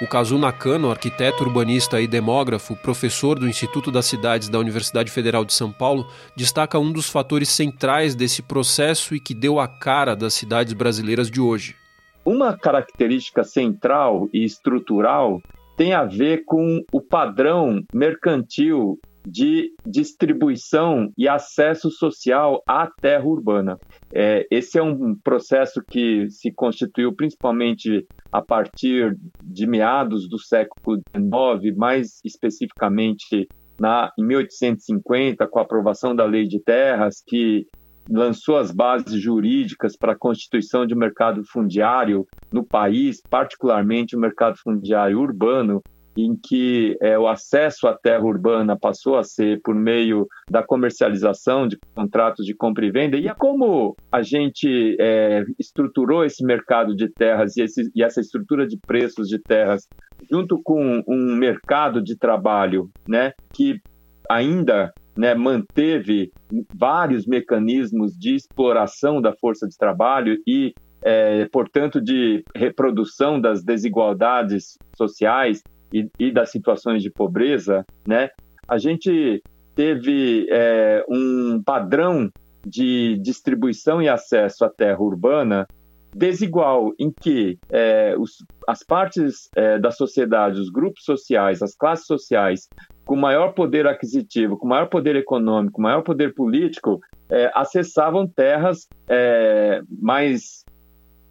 O 0.00 0.06
Kazu 0.06 0.38
Nakano, 0.38 0.90
arquiteto 0.90 1.44
urbanista 1.44 2.00
e 2.00 2.06
demógrafo, 2.06 2.74
professor 2.74 3.38
do 3.38 3.46
Instituto 3.46 3.90
das 3.90 4.06
Cidades 4.06 4.48
da 4.48 4.58
Universidade 4.58 5.10
Federal 5.10 5.44
de 5.44 5.52
São 5.52 5.70
Paulo, 5.70 6.06
destaca 6.34 6.78
um 6.78 6.90
dos 6.90 7.10
fatores 7.10 7.50
centrais 7.50 8.14
desse 8.14 8.40
processo 8.40 9.14
e 9.14 9.20
que 9.20 9.34
deu 9.34 9.60
a 9.60 9.68
cara 9.68 10.16
das 10.16 10.32
cidades 10.32 10.72
brasileiras 10.72 11.30
de 11.30 11.38
hoje. 11.38 11.76
Uma 12.24 12.56
característica 12.56 13.44
central 13.44 14.26
e 14.32 14.42
estrutural 14.42 15.42
tem 15.76 15.92
a 15.92 16.04
ver 16.04 16.44
com 16.46 16.82
o 16.90 17.02
padrão 17.02 17.82
mercantil 17.92 18.98
de 19.26 19.70
distribuição 19.86 21.12
e 21.16 21.28
acesso 21.28 21.90
social 21.90 22.62
à 22.66 22.86
terra 22.86 23.24
urbana. 23.24 23.78
É, 24.10 24.46
esse 24.50 24.78
é 24.78 24.82
um 24.82 25.14
processo 25.14 25.82
que 25.86 26.28
se 26.30 26.50
constituiu 26.50 27.14
principalmente 27.14 28.06
a 28.32 28.40
partir 28.40 29.16
de 29.42 29.66
meados 29.66 30.28
do 30.28 30.38
século 30.38 31.00
XIX, 31.14 31.76
mais 31.76 32.20
especificamente 32.24 33.48
na, 33.78 34.12
em 34.18 34.24
1850, 34.24 35.46
com 35.46 35.58
a 35.58 35.62
aprovação 35.62 36.14
da 36.14 36.24
Lei 36.24 36.46
de 36.46 36.60
Terras, 36.60 37.22
que 37.26 37.66
lançou 38.08 38.58
as 38.58 38.70
bases 38.70 39.20
jurídicas 39.20 39.96
para 39.96 40.12
a 40.12 40.18
constituição 40.18 40.86
de 40.86 40.94
um 40.94 40.98
mercado 40.98 41.42
fundiário 41.44 42.26
no 42.52 42.64
país, 42.64 43.20
particularmente 43.28 44.16
o 44.16 44.20
mercado 44.20 44.56
fundiário 44.58 45.18
urbano, 45.18 45.80
em 46.24 46.36
que 46.36 46.96
é, 47.00 47.18
o 47.18 47.26
acesso 47.26 47.86
à 47.86 47.96
terra 47.96 48.24
urbana 48.24 48.78
passou 48.78 49.16
a 49.16 49.24
ser 49.24 49.60
por 49.62 49.74
meio 49.74 50.26
da 50.50 50.62
comercialização 50.62 51.66
de 51.66 51.78
contratos 51.94 52.44
de 52.44 52.54
compra 52.54 52.84
e 52.84 52.90
venda, 52.90 53.16
e 53.16 53.28
como 53.34 53.96
a 54.10 54.22
gente 54.22 54.96
é, 55.00 55.44
estruturou 55.58 56.24
esse 56.24 56.44
mercado 56.44 56.94
de 56.94 57.08
terras 57.08 57.56
e, 57.56 57.62
esse, 57.62 57.90
e, 57.94 58.02
essa 58.02 58.20
estrutura 58.20 58.66
de 58.66 58.78
preços 58.78 59.28
de 59.28 59.38
terras 59.38 59.86
junto 60.30 60.60
com 60.62 61.02
um 61.08 61.36
mercado 61.36 62.02
de 62.02 62.16
trabalho 62.16 62.90
né, 63.08 63.32
que 63.54 63.80
ainda 64.28 64.92
né, 65.16 65.34
manteve 65.34 66.30
vários 66.74 67.26
mecanismos 67.26 68.12
de 68.16 68.34
exploração 68.34 69.20
da 69.20 69.34
força 69.34 69.66
de 69.66 69.76
trabalho 69.76 70.36
e 70.46 70.72
é, 71.02 71.46
portanto, 71.46 72.00
de 72.00 72.44
reprodução 72.54 73.40
das 73.40 73.62
desigualdades 73.64 74.76
sociais 74.96 75.62
e, 75.92 76.08
e 76.18 76.32
das 76.32 76.50
situações 76.50 77.02
de 77.02 77.10
pobreza, 77.10 77.84
né, 78.06 78.30
a 78.66 78.78
gente 78.78 79.42
teve 79.74 80.46
é, 80.50 81.04
um 81.08 81.62
padrão 81.64 82.30
de 82.66 83.16
distribuição 83.22 84.02
e 84.02 84.08
acesso 84.08 84.64
à 84.64 84.68
terra 84.68 85.00
urbana 85.00 85.66
desigual, 86.14 86.92
em 86.98 87.10
que 87.10 87.58
é, 87.68 88.14
os, 88.18 88.44
as 88.66 88.82
partes 88.82 89.48
é, 89.54 89.78
da 89.78 89.90
sociedade, 89.90 90.60
os 90.60 90.68
grupos 90.68 91.04
sociais, 91.04 91.62
as 91.62 91.74
classes 91.74 92.06
sociais, 92.06 92.68
com 93.04 93.16
maior 93.16 93.52
poder 93.54 93.86
aquisitivo, 93.86 94.56
com 94.56 94.66
maior 94.66 94.86
poder 94.86 95.16
econômico, 95.16 95.80
maior 95.80 96.02
poder 96.02 96.34
político, 96.34 97.00
é, 97.28 97.50
acessavam 97.54 98.26
terras 98.26 98.88
é, 99.08 99.80
mais 100.00 100.64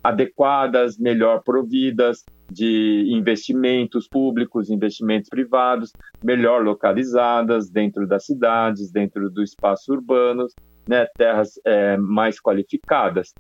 adequadas, 0.04 0.98
melhor 0.98 1.44
providas, 1.44 2.24
de 2.51 3.06
investimentos 3.10 4.08
públicos, 4.08 4.70
investimentos 4.70 5.29
privados, 5.29 5.91
melhor 6.24 6.63
localizadas 6.63 7.70
dentro 7.70 8.08
das 8.08 8.25
cidades, 8.25 8.91
dentro 8.91 9.29
do 9.29 9.44
espaço 9.44 9.94
urbano, 9.94 10.48
né, 10.88 11.06
terras 11.18 11.51
é, 11.65 11.98
mais 11.98 12.39
qualificadas. 12.41 13.34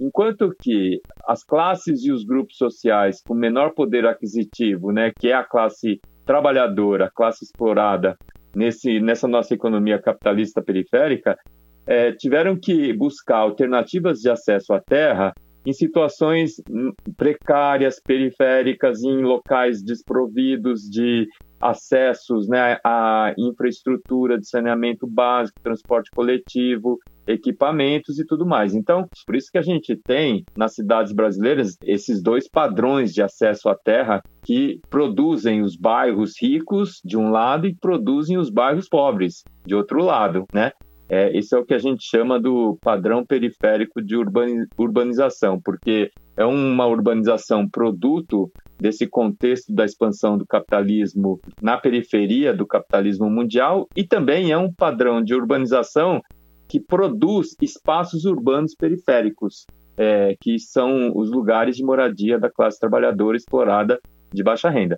Enquanto 0.00 0.54
que 0.60 1.00
as 1.26 1.44
classes 1.44 2.04
e 2.04 2.10
os 2.10 2.24
grupos 2.24 2.56
sociais 2.56 3.22
com 3.26 3.34
menor 3.34 3.74
poder 3.74 4.06
aquisitivo, 4.06 4.90
né, 4.90 5.12
que 5.18 5.28
é 5.28 5.34
a 5.34 5.44
classe 5.44 6.00
trabalhadora, 6.24 7.06
a 7.06 7.10
classe 7.10 7.44
explorada 7.44 8.16
nesse, 8.54 8.98
nessa 9.00 9.28
nossa 9.28 9.54
economia 9.54 10.00
capitalista 10.00 10.62
periférica, 10.62 11.36
é, 11.86 12.12
tiveram 12.12 12.58
que 12.58 12.92
buscar 12.94 13.36
alternativas 13.36 14.20
de 14.20 14.30
acesso 14.30 14.72
à 14.72 14.80
terra 14.80 15.32
em 15.64 15.72
situações 15.72 16.60
precárias, 17.16 18.00
periféricas, 18.00 19.02
em 19.02 19.22
locais 19.22 19.82
desprovidos 19.82 20.82
de 20.82 21.26
acessos 21.60 22.46
né, 22.46 22.78
à 22.84 23.32
infraestrutura 23.38 24.38
de 24.38 24.46
saneamento 24.46 25.06
básico, 25.06 25.60
transporte 25.62 26.10
coletivo, 26.10 26.98
equipamentos 27.26 28.18
e 28.18 28.26
tudo 28.26 28.44
mais. 28.44 28.74
Então, 28.74 29.08
por 29.26 29.34
isso 29.34 29.50
que 29.50 29.56
a 29.56 29.62
gente 29.62 29.96
tem 29.96 30.44
nas 30.54 30.74
cidades 30.74 31.12
brasileiras 31.12 31.76
esses 31.82 32.22
dois 32.22 32.46
padrões 32.48 33.14
de 33.14 33.22
acesso 33.22 33.70
à 33.70 33.74
terra 33.74 34.20
que 34.44 34.78
produzem 34.90 35.62
os 35.62 35.74
bairros 35.74 36.34
ricos 36.38 37.00
de 37.02 37.16
um 37.16 37.30
lado 37.30 37.66
e 37.66 37.74
produzem 37.74 38.36
os 38.36 38.50
bairros 38.50 38.88
pobres 38.88 39.42
de 39.66 39.74
outro 39.74 40.04
lado, 40.04 40.44
né? 40.52 40.70
É, 41.08 41.36
esse 41.36 41.54
é 41.54 41.58
o 41.58 41.64
que 41.64 41.74
a 41.74 41.78
gente 41.78 42.04
chama 42.04 42.40
do 42.40 42.78
padrão 42.80 43.24
periférico 43.24 44.00
de 44.00 44.16
urbanização, 44.16 45.60
porque 45.60 46.10
é 46.36 46.44
uma 46.44 46.86
urbanização 46.86 47.68
produto 47.68 48.50
desse 48.78 49.06
contexto 49.06 49.72
da 49.72 49.84
expansão 49.84 50.36
do 50.36 50.46
capitalismo 50.46 51.40
na 51.62 51.76
periferia 51.76 52.52
do 52.52 52.66
capitalismo 52.66 53.30
mundial 53.30 53.86
e 53.94 54.04
também 54.04 54.50
é 54.50 54.58
um 54.58 54.72
padrão 54.72 55.22
de 55.22 55.34
urbanização 55.34 56.20
que 56.68 56.80
produz 56.80 57.54
espaços 57.60 58.24
urbanos 58.24 58.74
periféricos, 58.74 59.66
é, 59.96 60.34
que 60.40 60.58
são 60.58 61.12
os 61.14 61.30
lugares 61.30 61.76
de 61.76 61.84
moradia 61.84 62.38
da 62.38 62.50
classe 62.50 62.80
trabalhadora 62.80 63.36
explorada 63.36 63.98
de 64.32 64.42
baixa 64.42 64.70
renda. 64.70 64.96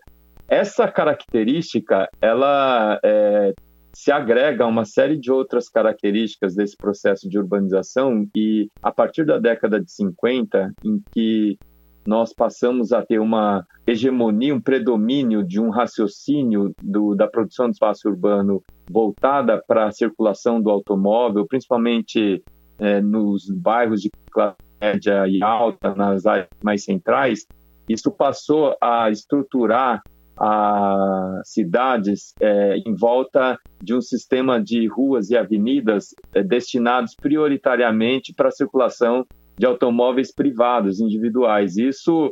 Essa 0.48 0.86
característica 0.88 2.08
ela 2.22 2.98
é, 3.04 3.52
se 3.97 4.12
agrega 4.12 4.62
a 4.62 4.67
uma 4.67 4.85
série 4.85 5.17
de 5.17 5.33
outras 5.33 5.71
características 5.71 6.55
desse 6.55 6.76
processo 6.76 7.26
de 7.31 7.38
urbanização 7.38 8.29
e 8.37 8.69
a 8.83 8.93
partir 8.93 9.25
da 9.25 9.38
década 9.38 9.81
de 9.81 9.91
50, 9.91 10.71
em 10.85 11.03
que 11.12 11.59
nós 12.07 12.35
passamos 12.35 12.93
a 12.93 13.03
ter 13.03 13.19
uma 13.19 13.67
hegemonia, 13.87 14.55
um 14.55 14.61
predomínio 14.61 15.43
de 15.43 15.59
um 15.59 15.71
raciocínio 15.71 16.75
do, 16.83 17.15
da 17.15 17.26
produção 17.26 17.71
do 17.71 17.73
espaço 17.73 18.07
urbano 18.07 18.62
voltada 18.87 19.65
para 19.67 19.87
a 19.87 19.93
circulação 19.93 20.61
do 20.61 20.69
automóvel, 20.69 21.47
principalmente 21.47 22.45
é, 22.79 23.00
nos 23.00 23.49
bairros 23.49 24.03
de 24.03 24.11
classe 24.31 24.59
média 24.79 25.26
e 25.26 25.43
alta, 25.43 25.95
nas 25.95 26.26
áreas 26.26 26.49
mais 26.62 26.85
centrais, 26.85 27.47
Isso 27.88 28.11
passou 28.11 28.76
a 28.79 29.11
estruturar 29.11 30.03
as 30.37 31.49
cidades 31.49 32.35
é, 32.40 32.76
em 32.78 32.95
volta 32.95 33.59
de 33.83 33.95
um 33.95 34.00
sistema 34.00 34.62
de 34.62 34.87
ruas 34.87 35.31
e 35.31 35.37
avenidas 35.37 36.14
é, 36.35 36.43
destinados 36.43 37.14
prioritariamente 37.14 38.35
para 38.35 38.49
a 38.49 38.52
circulação 38.52 39.25
de 39.59 39.64
automóveis 39.64 40.35
privados, 40.35 41.00
individuais. 41.00 41.78
Isso 41.78 42.31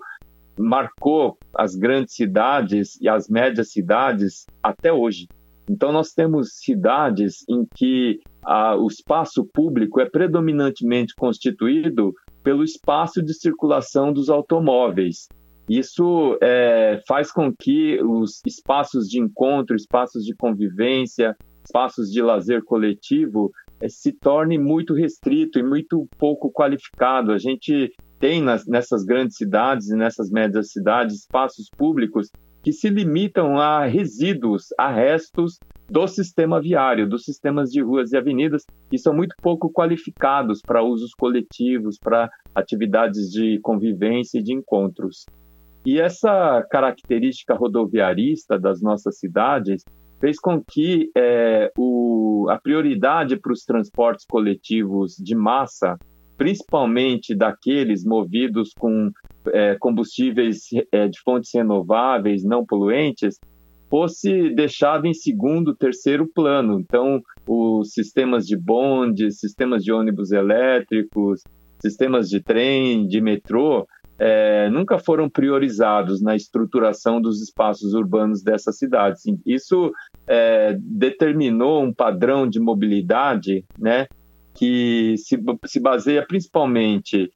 marcou 0.59 1.37
as 1.55 1.75
grandes 1.75 2.15
cidades 2.15 3.01
e 3.01 3.09
as 3.09 3.29
médias 3.29 3.73
cidades 3.73 4.47
até 4.63 4.93
hoje. 4.93 5.27
Então, 5.69 5.91
nós 5.91 6.13
temos 6.13 6.59
cidades 6.59 7.45
em 7.49 7.67
que 7.75 8.21
ah, 8.45 8.77
o 8.77 8.87
espaço 8.87 9.49
público 9.53 9.99
é 10.01 10.09
predominantemente 10.09 11.15
constituído 11.15 12.13
pelo 12.43 12.63
espaço 12.63 13.23
de 13.23 13.33
circulação 13.33 14.13
dos 14.13 14.29
automóveis. 14.29 15.27
Isso 15.69 16.39
é, 16.43 17.03
faz 17.09 17.33
com 17.33 17.53
que 17.53 18.03
os 18.03 18.41
espaços 18.47 19.09
de 19.09 19.19
encontro, 19.19 19.75
espaços 19.75 20.25
de 20.25 20.35
convivência, 20.35 21.35
espaços 21.65 22.11
de 22.11 22.21
lazer 22.21 22.63
coletivo 22.63 23.51
é, 23.81 23.89
se 23.89 24.13
torne 24.13 24.59
muito 24.59 24.93
restrito 24.93 25.59
e 25.59 25.63
muito 25.63 26.07
pouco 26.19 26.53
qualificado. 26.53 27.33
A 27.33 27.39
gente 27.39 27.93
tem 28.19 28.43
nas, 28.43 28.67
nessas 28.67 29.05
grandes 29.05 29.37
cidades 29.37 29.89
e 29.89 29.97
nessas 29.97 30.31
médias 30.31 30.71
cidades 30.71 31.21
espaços 31.21 31.69
públicos 31.77 32.29
que 32.63 32.73
se 32.73 32.89
limitam 32.89 33.59
a 33.59 33.85
resíduos, 33.85 34.69
a 34.79 34.91
restos 34.91 35.59
do 35.91 36.07
sistema 36.09 36.61
viário, 36.61 37.07
dos 37.07 37.25
sistemas 37.25 37.71
de 37.71 37.83
ruas 37.83 38.13
e 38.13 38.17
avenidas, 38.17 38.65
que 38.91 38.97
são 38.97 39.15
muito 39.15 39.35
pouco 39.43 39.71
qualificados 39.71 40.63
para 40.63 40.83
usos 40.83 41.13
coletivos, 41.13 41.99
para 41.99 42.31
atividades 42.55 43.31
de 43.31 43.61
convivência 43.61 44.39
e 44.39 44.43
de 44.43 44.55
encontros. 44.55 45.27
E 45.85 46.01
essa 46.01 46.67
característica 46.71 47.55
rodoviarista 47.55 48.59
das 48.59 48.81
nossas 48.81 49.19
cidades 49.19 49.85
fez 50.19 50.39
com 50.41 50.63
que 50.63 51.11
é, 51.15 51.71
o, 51.77 52.47
a 52.49 52.59
prioridade 52.59 53.37
para 53.37 53.53
os 53.53 53.65
transportes 53.65 54.25
coletivos 54.25 55.17
de 55.17 55.35
massa, 55.35 55.99
principalmente 56.39 57.35
daqueles 57.35 58.05
movidos 58.05 58.73
com 58.79 59.11
é, 59.53 59.77
combustíveis 59.79 60.61
é, 60.91 61.09
de 61.09 61.21
fontes 61.21 61.51
renováveis, 61.53 62.43
não 62.43 62.65
poluentes, 62.65 63.39
fosse 63.91 64.49
deixada 64.51 65.07
em 65.07 65.13
segundo, 65.15 65.77
terceiro 65.77 66.27
plano. 66.27 66.81
Então, 66.81 67.21
os 67.47 67.93
sistemas 67.93 68.47
de 68.47 68.57
bonde, 68.57 69.31
sistemas 69.31 69.85
de 69.85 69.93
ônibus 69.93 70.33
elétricos, 70.33 71.43
sistemas 71.79 72.31
de 72.31 72.43
trem, 72.43 73.07
de 73.07 73.21
metrô, 73.21 73.87
é, 74.19 74.69
nunca 74.71 74.99
foram 74.99 75.29
priorizados 75.29 76.23
na 76.23 76.37
estruturação 76.37 77.21
dos 77.21 77.43
espaços 77.43 77.95
urbanos 77.95 78.43
dessas 78.43 78.79
cidades. 78.79 79.23
Isso 79.45 79.93
é, 80.27 80.77
determinou 80.81 81.83
um 81.83 81.93
padrão 81.93 82.49
de 82.49 82.61
mobilidade 82.61 83.65
né, 83.79 84.07
que 84.55 85.17
se, 85.19 85.37
se 85.67 85.81
baseia 85.81 86.25
principalmente 86.27 87.31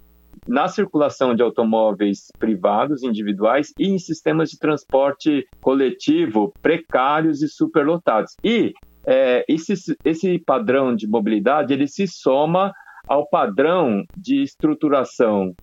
na 0.46 0.68
circulação 0.68 1.34
de 1.34 1.42
automóveis 1.42 2.28
privados, 2.38 3.02
individuais 3.02 3.72
e 3.78 3.88
em 3.88 3.98
sistemas 3.98 4.50
de 4.50 4.58
transporte 4.58 5.46
coletivo 5.60 6.54
precários 6.62 7.42
e 7.42 7.48
superlotados. 7.48 8.34
E 8.42 8.72
é, 9.06 9.44
esse, 9.48 9.74
esse 10.04 10.38
padrão 10.38 10.94
de 10.94 11.06
mobilidade 11.08 11.72
ele 11.72 11.88
se 11.88 12.06
soma 12.06 12.72
ao 13.06 13.28
padrão 13.28 14.04
de 14.16 14.42
estruturação 14.42 15.54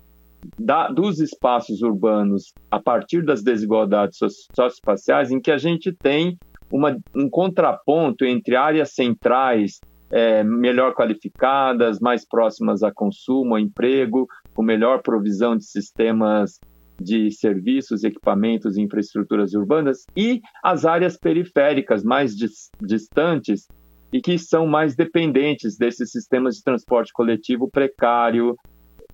da, 0.58 0.90
dos 0.90 1.20
espaços 1.20 1.82
urbanos 1.82 2.54
a 2.70 2.80
partir 2.80 3.24
das 3.24 3.44
desigualdades 3.44 4.18
socioespaciais, 4.18 5.32
em 5.32 5.40
que 5.40 5.52
a 5.52 5.58
gente 5.58 5.92
tem 5.94 6.38
uma, 6.72 6.98
um 7.16 7.30
contraponto 7.30 8.26
entre 8.26 8.56
áreas 8.56 8.94
centrais 8.94 9.80
é, 10.12 10.44
melhor 10.44 10.94
qualificadas, 10.94 12.00
mais 12.00 12.28
próximas 12.28 12.84
a 12.84 12.92
consumo, 12.92 13.56
a 13.56 13.62
emprego, 13.62 14.28
com 14.54 14.64
melhor 14.64 15.02
provisão 15.02 15.56
de 15.56 15.66
sistemas 15.66 16.60
de 17.02 17.30
serviços, 17.32 18.04
equipamentos 18.04 18.78
e 18.78 18.82
infraestruturas 18.82 19.54
urbanas, 19.54 20.06
e 20.16 20.42
as 20.64 20.86
áreas 20.86 21.18
periféricas 21.18 22.04
mais 22.04 22.36
dis 22.36 22.70
distantes 22.82 23.68
e 24.14 24.22
que 24.22 24.38
são 24.38 24.66
mais 24.66 24.96
dependentes 24.96 25.78
desses 25.78 26.12
sistemas 26.12 26.56
de 26.56 26.64
transporte 26.64 27.12
coletivo 27.12 27.70
precário, 27.70 28.56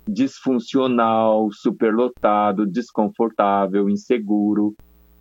disfuncional, 0.07 1.49
superlotado, 1.51 2.65
desconfortável, 2.65 3.89
inseguro, 3.89 4.75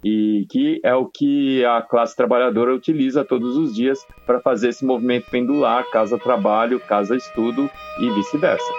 e 0.05 0.47
que 0.49 0.81
é 0.83 0.95
o 0.95 1.07
que 1.07 1.64
a 1.64 1.83
classe 1.83 2.16
trabalhadora 2.16 2.75
utiliza 2.75 3.25
todos 3.25 3.57
os 3.57 3.75
dias 3.75 3.99
para 4.27 4.40
fazer 4.40 4.71
esse 4.71 4.85
movimento 4.85 5.31
pendular, 5.31 5.85
casa-trabalho, 5.90 6.81
casa-estudo 6.81 7.71
e 8.01 8.11
vice-versa. 8.11 8.73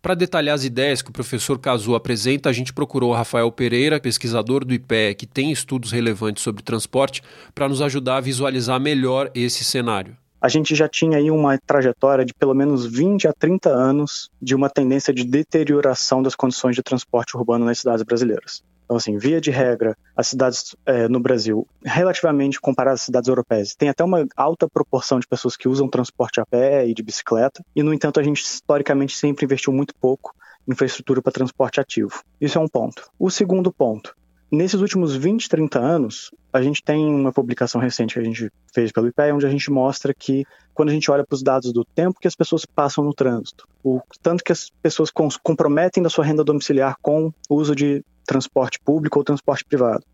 Para 0.00 0.14
detalhar 0.14 0.54
as 0.54 0.64
ideias 0.64 1.02
que 1.02 1.10
o 1.10 1.12
professor 1.12 1.58
Cazu 1.58 1.94
apresenta, 1.96 2.48
a 2.48 2.52
gente 2.52 2.72
procurou 2.72 3.10
o 3.10 3.14
Rafael 3.14 3.50
Pereira, 3.50 4.00
pesquisador 4.00 4.64
do 4.64 4.72
IPE, 4.72 5.16
que 5.18 5.26
tem 5.26 5.50
estudos 5.50 5.90
relevantes 5.90 6.42
sobre 6.42 6.62
transporte, 6.62 7.20
para 7.52 7.68
nos 7.68 7.82
ajudar 7.82 8.18
a 8.18 8.20
visualizar 8.20 8.80
melhor 8.80 9.28
esse 9.34 9.64
cenário 9.64 10.16
a 10.40 10.48
gente 10.48 10.74
já 10.74 10.88
tinha 10.88 11.18
aí 11.18 11.30
uma 11.30 11.58
trajetória 11.58 12.24
de 12.24 12.32
pelo 12.32 12.54
menos 12.54 12.86
20 12.86 13.28
a 13.28 13.32
30 13.32 13.70
anos 13.70 14.30
de 14.40 14.54
uma 14.54 14.70
tendência 14.70 15.12
de 15.12 15.24
deterioração 15.24 16.22
das 16.22 16.34
condições 16.34 16.76
de 16.76 16.82
transporte 16.82 17.36
urbano 17.36 17.64
nas 17.64 17.78
cidades 17.78 18.02
brasileiras. 18.02 18.62
Então, 18.88 18.96
assim, 18.96 19.18
via 19.18 19.38
de 19.38 19.50
regra, 19.50 19.94
as 20.16 20.28
cidades 20.28 20.74
é, 20.86 21.06
no 21.08 21.20
Brasil, 21.20 21.68
relativamente 21.84 22.58
comparadas 22.58 23.00
às 23.00 23.04
cidades 23.04 23.28
europeias, 23.28 23.74
tem 23.74 23.90
até 23.90 24.02
uma 24.02 24.26
alta 24.34 24.66
proporção 24.66 25.20
de 25.20 25.26
pessoas 25.26 25.58
que 25.58 25.68
usam 25.68 25.88
transporte 25.88 26.40
a 26.40 26.46
pé 26.46 26.88
e 26.88 26.94
de 26.94 27.02
bicicleta, 27.02 27.62
e, 27.76 27.82
no 27.82 27.92
entanto, 27.92 28.18
a 28.18 28.22
gente 28.22 28.42
historicamente 28.42 29.14
sempre 29.14 29.44
investiu 29.44 29.74
muito 29.74 29.94
pouco 30.00 30.34
em 30.66 30.72
infraestrutura 30.72 31.20
para 31.20 31.32
transporte 31.32 31.78
ativo. 31.78 32.22
Isso 32.40 32.56
é 32.56 32.60
um 32.60 32.66
ponto. 32.66 33.10
O 33.18 33.30
segundo 33.30 33.70
ponto, 33.70 34.16
Nesses 34.50 34.80
últimos 34.80 35.14
20, 35.14 35.46
30 35.46 35.78
anos, 35.78 36.30
a 36.50 36.62
gente 36.62 36.82
tem 36.82 37.06
uma 37.06 37.30
publicação 37.30 37.78
recente 37.78 38.14
que 38.14 38.20
a 38.20 38.24
gente 38.24 38.50
fez 38.72 38.90
pelo 38.90 39.08
IPE, 39.08 39.32
onde 39.34 39.46
a 39.46 39.50
gente 39.50 39.70
mostra 39.70 40.14
que, 40.14 40.46
quando 40.72 40.88
a 40.88 40.92
gente 40.92 41.10
olha 41.10 41.22
para 41.22 41.34
os 41.34 41.42
dados 41.42 41.70
do 41.70 41.84
tempo 41.84 42.18
que 42.18 42.26
as 42.26 42.34
pessoas 42.34 42.64
passam 42.64 43.04
no 43.04 43.12
trânsito, 43.12 43.68
o 43.84 44.00
tanto 44.22 44.42
que 44.42 44.50
as 44.50 44.70
pessoas 44.82 45.10
comprometem 45.42 46.02
da 46.02 46.08
sua 46.08 46.24
renda 46.24 46.42
domiciliar 46.42 46.96
com 47.02 47.30
o 47.48 47.54
uso 47.56 47.76
de 47.76 48.02
transporte 48.24 48.80
público 48.80 49.18
ou 49.18 49.24
transporte 49.24 49.66
privado, 49.66 50.04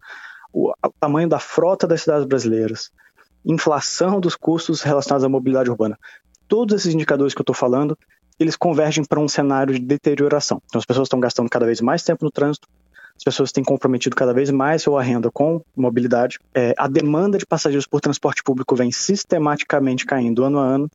o, 0.52 0.70
o 0.70 0.92
tamanho 0.98 1.28
da 1.28 1.38
frota 1.38 1.86
das 1.86 2.02
cidades 2.02 2.26
brasileiras, 2.26 2.90
inflação 3.44 4.18
dos 4.18 4.34
custos 4.34 4.82
relacionados 4.82 5.24
à 5.24 5.28
mobilidade 5.28 5.70
urbana, 5.70 5.96
todos 6.48 6.74
esses 6.74 6.92
indicadores 6.92 7.34
que 7.34 7.40
eu 7.40 7.44
estou 7.44 7.54
falando, 7.54 7.96
eles 8.38 8.56
convergem 8.56 9.04
para 9.04 9.20
um 9.20 9.28
cenário 9.28 9.74
de 9.74 9.80
deterioração. 9.80 10.60
Então, 10.66 10.80
as 10.80 10.84
pessoas 10.84 11.06
estão 11.06 11.20
gastando 11.20 11.48
cada 11.48 11.66
vez 11.66 11.80
mais 11.80 12.02
tempo 12.02 12.24
no 12.24 12.32
trânsito, 12.32 12.66
as 13.16 13.24
pessoas 13.24 13.52
têm 13.52 13.64
comprometido 13.64 14.16
cada 14.16 14.32
vez 14.32 14.50
mais 14.50 14.82
sua 14.82 15.02
renda 15.02 15.30
com 15.30 15.62
mobilidade. 15.76 16.38
É, 16.54 16.74
a 16.76 16.88
demanda 16.88 17.38
de 17.38 17.46
passageiros 17.46 17.86
por 17.86 18.00
transporte 18.00 18.42
público 18.42 18.74
vem 18.74 18.90
sistematicamente 18.90 20.04
caindo 20.04 20.44
ano 20.44 20.58
a 20.58 20.64
ano. 20.64 20.90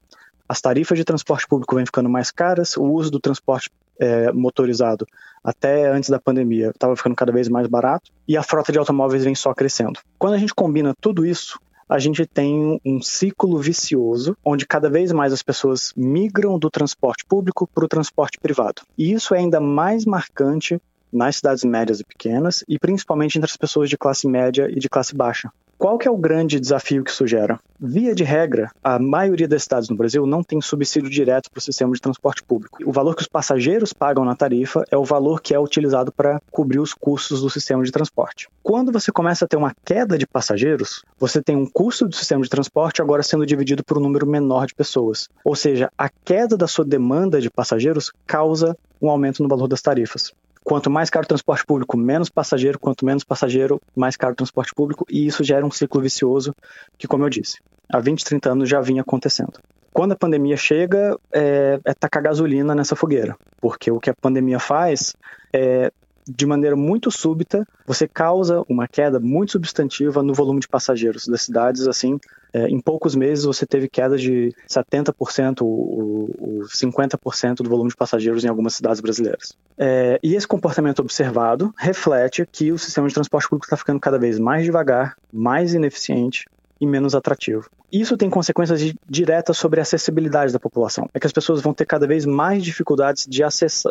As 0.48 0.60
tarifas 0.60 0.98
de 0.98 1.04
transporte 1.04 1.48
público 1.48 1.76
vêm 1.76 1.86
ficando 1.86 2.10
mais 2.10 2.32
caras, 2.32 2.76
o 2.76 2.84
uso 2.84 3.12
do 3.12 3.20
transporte 3.20 3.70
é, 4.00 4.32
motorizado 4.32 5.06
até 5.44 5.90
antes 5.90 6.10
da 6.10 6.20
pandemia 6.20 6.70
estava 6.70 6.96
ficando 6.96 7.16
cada 7.16 7.32
vez 7.32 7.48
mais 7.48 7.68
barato 7.68 8.12
e 8.28 8.36
a 8.36 8.44
frota 8.44 8.72
de 8.72 8.80
automóveis 8.80 9.24
vem 9.24 9.36
só 9.36 9.54
crescendo. 9.54 10.00
Quando 10.18 10.34
a 10.34 10.38
gente 10.38 10.54
combina 10.54 10.94
tudo 11.00 11.26
isso, 11.26 11.60
a 11.88 11.98
gente 11.98 12.26
tem 12.26 12.80
um 12.86 13.02
ciclo 13.02 13.58
vicioso 13.58 14.38
onde 14.46 14.68
cada 14.68 14.90
vez 14.90 15.12
mais 15.12 15.34
as 15.34 15.42
pessoas 15.42 15.92
migram 15.98 16.60
do 16.60 16.70
transporte 16.70 17.26
público 17.26 17.68
para 17.68 17.84
o 17.84 17.88
transporte 17.88 18.38
privado. 18.40 18.84
E 18.98 19.12
isso 19.12 19.34
é 19.34 19.40
ainda 19.40 19.60
mais 19.60 20.06
marcante 20.06 20.80
nas 21.12 21.38
cidades 21.38 21.64
médias 21.64 22.00
e 22.00 22.06
pequenas 22.06 22.64
e 22.68 22.78
principalmente 22.78 23.38
entre 23.38 23.50
as 23.50 23.58
pessoas 23.58 23.90
de 23.90 23.98
classe 23.98 24.28
média 24.28 24.70
e 24.70 24.80
de 24.80 24.90
classe 24.90 25.16
baixa. 25.16 25.52
Qual 25.80 25.98
que 25.98 26.10
é 26.10 26.12
o 26.12 26.18
grande 26.18 26.60
desafio 26.60 27.06
que 27.06 27.10
isso 27.10 27.26
gera? 27.26 27.58
Via 27.80 28.14
de 28.14 28.26
regra, 28.26 28.70
a 28.84 29.00
maioria 29.00 29.48
das 29.48 29.64
cidades 29.64 29.88
no 29.88 29.96
Brasil 29.96 30.26
não 30.26 30.44
tem 30.44 30.60
subsídio 30.60 31.10
direto 31.10 31.50
para 31.50 31.60
o 31.60 31.62
sistema 31.62 31.94
de 31.94 32.02
transporte 32.02 32.44
público. 32.44 32.84
O 32.86 32.92
valor 32.92 33.16
que 33.16 33.22
os 33.22 33.30
passageiros 33.30 33.94
pagam 33.94 34.26
na 34.26 34.36
tarifa 34.36 34.84
é 34.92 34.98
o 34.98 35.06
valor 35.06 35.40
que 35.40 35.56
é 35.56 35.60
utilizado 35.60 36.12
para 36.12 36.42
cobrir 36.52 36.80
os 36.80 36.94
custos 36.94 37.42
do 37.42 37.50
sistema 37.50 37.82
de 37.82 37.94
transporte. 37.94 38.50
Quando 38.62 38.92
você 38.92 39.10
começa 39.10 39.46
a 39.46 39.48
ter 39.48 39.56
uma 39.56 39.74
queda 39.86 40.18
de 40.18 40.28
passageiros, 40.28 41.02
você 41.18 41.42
tem 41.42 41.56
um 41.56 41.66
custo 41.66 42.10
do 42.10 42.14
sistema 42.14 42.44
de 42.44 42.50
transporte 42.50 43.02
agora 43.02 43.24
sendo 43.24 43.46
dividido 43.46 43.82
por 43.82 43.98
um 43.98 44.02
número 44.02 44.28
menor 44.28 44.68
de 44.68 44.76
pessoas. 44.76 45.30
Ou 45.46 45.56
seja, 45.56 45.90
a 45.98 46.10
queda 46.10 46.58
da 46.58 46.68
sua 46.68 46.84
demanda 46.84 47.40
de 47.40 47.50
passageiros 47.50 48.12
causa 48.28 48.78
um 49.02 49.10
aumento 49.10 49.42
no 49.42 49.48
valor 49.48 49.70
das 49.70 49.82
tarifas. 49.82 50.34
Quanto 50.64 50.90
mais 50.90 51.10
caro 51.10 51.26
o 51.26 51.28
transporte 51.28 51.66
público, 51.66 51.98
menos 51.98 52.30
passageiro, 52.30 52.78
quanto 52.78 53.06
menos 53.06 53.24
passageiro, 53.24 53.82
mais 53.96 54.16
caro 54.16 54.34
o 54.34 54.36
transporte 54.36 54.74
público, 54.74 55.06
e 55.10 55.26
isso 55.26 55.44
gera 55.44 55.66
um 55.66 55.72
ciclo 55.72 56.02
vicioso 56.02 56.54
que, 56.98 57.08
como 57.08 57.26
eu 57.26 57.30
disse, 57.30 57.60
há 57.92 58.00
20, 58.00 58.24
30 58.24 58.52
anos 58.52 58.70
já 58.70 58.82
vinha 58.82 59.02
acontecendo. 59.02 59.60
quando 59.92 60.12
a 60.12 60.16
pandemia 60.16 60.56
chega, 60.56 61.18
é, 61.34 61.80
é 61.84 61.94
tacar 61.94 62.24
gasolina 62.24 62.76
nessa 62.76 62.96
fogueira, 62.96 63.36
porque 63.60 63.90
o 63.90 64.00
que 64.00 64.10
a 64.10 64.14
pandemia 64.14 64.60
faz 64.60 65.16
é 65.52 65.92
de 66.30 66.46
maneira 66.46 66.76
muito 66.76 67.10
súbita, 67.10 67.68
você 67.86 68.08
causa 68.08 68.64
uma 68.70 68.88
queda 68.88 69.20
muito 69.20 69.54
substantiva 69.54 70.22
no 70.22 70.34
volume 70.34 70.60
de 70.60 70.68
passageiros 70.68 71.28
das 71.28 71.42
cidades, 71.42 71.88
assim, 71.88 72.20
é, 72.54 72.68
em 72.68 72.80
poucos 72.80 73.16
meses 73.16 73.46
você 73.46 73.66
teve 73.66 73.88
queda 73.88 74.18
de 74.18 74.54
70%, 74.68 75.62
ou, 75.62 76.36
ou 76.40 76.62
50% 76.64 77.56
do 77.58 77.70
volume 77.70 77.90
de 77.90 77.96
passageiros 77.96 78.44
em 78.44 78.48
algumas 78.48 78.74
cidades 78.74 79.02
brasileiras. 79.02 79.56
É, 79.78 80.20
e 80.24 80.36
esse 80.36 80.48
comportamento 80.48 81.00
observado 81.00 81.74
reflete 81.78 82.48
que 82.52 82.72
o 82.72 82.78
sistema 82.78 83.08
de 83.08 83.14
transporte 83.14 83.48
público 83.48 83.66
está 83.66 83.78
ficando 83.78 84.00
cada 84.00 84.18
vez 84.18 84.40
mais 84.40 84.64
devagar, 84.64 85.16
mais 85.32 85.74
ineficiente 85.74 86.46
e 86.82 86.88
menos 86.88 87.14
atrativo. 87.14 87.70
Isso 87.92 88.16
tem 88.16 88.30
consequências 88.30 88.94
diretas 89.10 89.58
sobre 89.58 89.80
a 89.80 89.84
acessibilidade 89.84 90.54
da 90.54 90.60
população. 90.60 91.10
É 91.14 91.20
que 91.20 91.26
as 91.26 91.34
pessoas 91.34 91.62
vão 91.62 91.74
ter 91.74 91.86
cada 91.86 92.06
vez 92.06 92.26
mais 92.26 92.64
dificuldades 92.64 93.26
de, 93.28 93.42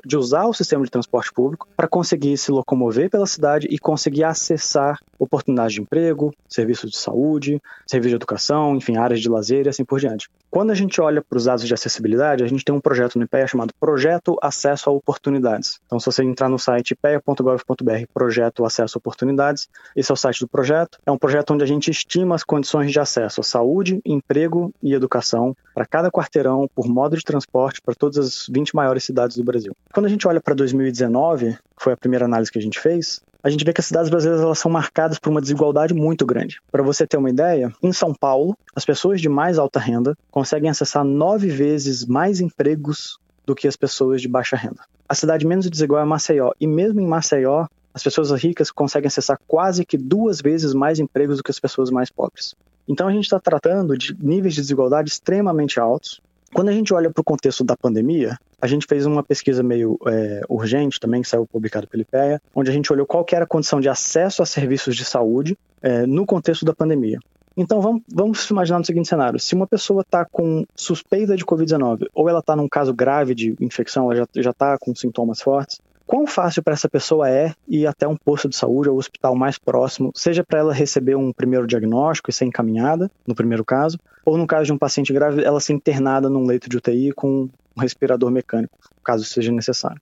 de 0.04 0.16
usar 0.16 0.46
o 0.46 0.54
sistema 0.54 0.84
de 0.84 0.90
transporte 0.90 1.32
público 1.32 1.68
para 1.76 1.88
conseguir 1.88 2.36
se 2.38 2.50
locomover 2.50 3.10
pela 3.10 3.26
cidade 3.26 3.66
e 3.70 3.78
conseguir 3.78 4.24
acessar 4.24 4.98
oportunidades 5.18 5.74
de 5.74 5.80
emprego, 5.80 6.32
serviços 6.48 6.90
de 6.90 6.96
saúde, 6.96 7.60
serviços 7.86 8.10
de 8.10 8.16
educação, 8.16 8.76
enfim, 8.76 8.96
áreas 8.96 9.20
de 9.20 9.28
lazer 9.28 9.66
e 9.66 9.68
assim 9.68 9.84
por 9.84 9.98
diante. 9.98 10.28
Quando 10.50 10.70
a 10.70 10.74
gente 10.74 11.00
olha 11.00 11.22
para 11.22 11.36
os 11.36 11.44
dados 11.44 11.66
de 11.66 11.74
acessibilidade, 11.74 12.42
a 12.42 12.46
gente 12.46 12.64
tem 12.64 12.74
um 12.74 12.80
projeto 12.80 13.18
no 13.18 13.24
IPEA 13.24 13.46
chamado 13.46 13.74
Projeto 13.78 14.36
Acesso 14.40 14.88
a 14.88 14.92
Oportunidades. 14.92 15.78
Então, 15.86 16.00
se 16.00 16.06
você 16.06 16.22
entrar 16.22 16.48
no 16.48 16.58
site 16.58 16.92
ipea.gov.br, 16.92 18.06
Projeto 18.14 18.64
Acesso 18.64 18.96
a 18.96 18.98
Oportunidades, 18.98 19.68
esse 19.94 20.10
é 20.10 20.14
o 20.14 20.16
site 20.16 20.40
do 20.40 20.48
projeto. 20.48 20.98
É 21.04 21.10
um 21.10 21.18
projeto 21.18 21.52
onde 21.52 21.64
a 21.64 21.66
gente 21.66 21.90
estima 21.90 22.34
as 22.34 22.44
condições 22.44 22.90
de 22.90 22.98
acesso 22.98 23.40
à 23.40 23.44
saúde, 23.44 23.87
emprego 24.04 24.72
e 24.82 24.94
educação 24.94 25.56
para 25.74 25.86
cada 25.86 26.10
quarteirão, 26.10 26.68
por 26.74 26.88
modo 26.88 27.16
de 27.16 27.24
transporte, 27.24 27.80
para 27.80 27.94
todas 27.94 28.18
as 28.18 28.46
20 28.50 28.74
maiores 28.74 29.04
cidades 29.04 29.36
do 29.36 29.44
Brasil. 29.44 29.74
Quando 29.92 30.06
a 30.06 30.08
gente 30.08 30.26
olha 30.26 30.40
para 30.40 30.54
2019, 30.54 31.52
que 31.52 31.84
foi 31.84 31.92
a 31.92 31.96
primeira 31.96 32.24
análise 32.24 32.50
que 32.50 32.58
a 32.58 32.62
gente 32.62 32.78
fez, 32.78 33.20
a 33.42 33.50
gente 33.50 33.64
vê 33.64 33.72
que 33.72 33.80
as 33.80 33.86
cidades 33.86 34.10
brasileiras 34.10 34.44
elas 34.44 34.58
são 34.58 34.70
marcadas 34.70 35.18
por 35.18 35.30
uma 35.30 35.40
desigualdade 35.40 35.94
muito 35.94 36.26
grande. 36.26 36.60
Para 36.72 36.82
você 36.82 37.06
ter 37.06 37.16
uma 37.16 37.30
ideia, 37.30 37.72
em 37.82 37.92
São 37.92 38.12
Paulo, 38.12 38.56
as 38.74 38.84
pessoas 38.84 39.20
de 39.20 39.28
mais 39.28 39.58
alta 39.58 39.78
renda 39.78 40.16
conseguem 40.30 40.68
acessar 40.68 41.04
nove 41.04 41.48
vezes 41.48 42.04
mais 42.04 42.40
empregos 42.40 43.18
do 43.46 43.54
que 43.54 43.68
as 43.68 43.76
pessoas 43.76 44.20
de 44.20 44.28
baixa 44.28 44.56
renda. 44.56 44.82
A 45.08 45.14
cidade 45.14 45.46
menos 45.46 45.70
desigual 45.70 46.02
é 46.02 46.04
Maceió, 46.04 46.52
e 46.60 46.66
mesmo 46.66 47.00
em 47.00 47.06
Maceió, 47.06 47.66
as 47.94 48.02
pessoas 48.02 48.30
ricas 48.32 48.70
conseguem 48.70 49.08
acessar 49.08 49.40
quase 49.46 49.84
que 49.84 49.96
duas 49.96 50.40
vezes 50.40 50.74
mais 50.74 50.98
empregos 50.98 51.38
do 51.38 51.42
que 51.42 51.50
as 51.50 51.58
pessoas 51.58 51.90
mais 51.90 52.10
pobres. 52.10 52.54
Então 52.88 53.06
a 53.06 53.12
gente 53.12 53.24
está 53.24 53.38
tratando 53.38 53.96
de 53.96 54.16
níveis 54.18 54.54
de 54.54 54.62
desigualdade 54.62 55.10
extremamente 55.10 55.78
altos, 55.78 56.20
quando 56.52 56.68
a 56.68 56.72
gente 56.72 56.94
olha 56.94 57.10
para 57.10 57.20
o 57.20 57.24
contexto 57.24 57.62
da 57.62 57.76
pandemia, 57.76 58.38
a 58.60 58.66
gente 58.66 58.86
fez 58.86 59.04
uma 59.04 59.22
pesquisa 59.22 59.62
meio 59.62 59.98
é, 60.06 60.40
urgente 60.48 60.98
também, 60.98 61.20
que 61.20 61.28
saiu 61.28 61.46
publicada 61.46 61.86
pela 61.86 62.02
IPEA, 62.02 62.40
onde 62.54 62.70
a 62.70 62.72
gente 62.72 62.90
olhou 62.92 63.06
qual 63.06 63.24
era 63.30 63.44
a 63.44 63.46
condição 63.46 63.80
de 63.80 63.88
acesso 63.88 64.42
a 64.42 64.46
serviços 64.46 64.96
de 64.96 65.04
saúde 65.04 65.58
é, 65.82 66.06
no 66.06 66.24
contexto 66.24 66.64
da 66.64 66.74
pandemia. 66.74 67.18
Então 67.56 67.80
vamos, 67.80 68.02
vamos 68.08 68.48
imaginar 68.50 68.78
no 68.78 68.84
seguinte 68.84 69.08
cenário: 69.08 69.38
se 69.38 69.54
uma 69.54 69.66
pessoa 69.66 70.00
está 70.02 70.24
com 70.24 70.64
suspeita 70.74 71.36
de 71.36 71.44
Covid-19 71.44 72.06
ou 72.14 72.28
ela 72.28 72.38
está 72.38 72.56
num 72.56 72.68
caso 72.68 72.94
grave 72.94 73.34
de 73.34 73.54
infecção, 73.60 74.10
ela 74.10 74.26
já 74.36 74.50
está 74.50 74.78
com 74.78 74.94
sintomas 74.94 75.42
fortes, 75.42 75.80
quão 76.08 76.26
fácil 76.26 76.62
para 76.62 76.72
essa 76.72 76.88
pessoa 76.88 77.28
é 77.28 77.52
ir 77.68 77.86
até 77.86 78.08
um 78.08 78.16
posto 78.16 78.48
de 78.48 78.56
saúde 78.56 78.88
ou 78.88 78.96
hospital 78.96 79.36
mais 79.36 79.58
próximo, 79.58 80.10
seja 80.14 80.42
para 80.42 80.60
ela 80.60 80.72
receber 80.72 81.14
um 81.14 81.30
primeiro 81.34 81.66
diagnóstico 81.66 82.30
e 82.30 82.32
ser 82.32 82.46
encaminhada, 82.46 83.10
no 83.26 83.34
primeiro 83.34 83.62
caso, 83.62 83.98
ou 84.24 84.38
no 84.38 84.46
caso 84.46 84.64
de 84.64 84.72
um 84.72 84.78
paciente 84.78 85.12
grave, 85.12 85.44
ela 85.44 85.60
ser 85.60 85.74
internada 85.74 86.30
num 86.30 86.46
leito 86.46 86.66
de 86.66 86.78
UTI 86.78 87.12
com 87.12 87.50
um 87.76 87.80
respirador 87.80 88.30
mecânico, 88.30 88.78
caso 89.04 89.22
seja 89.22 89.52
necessário. 89.52 90.00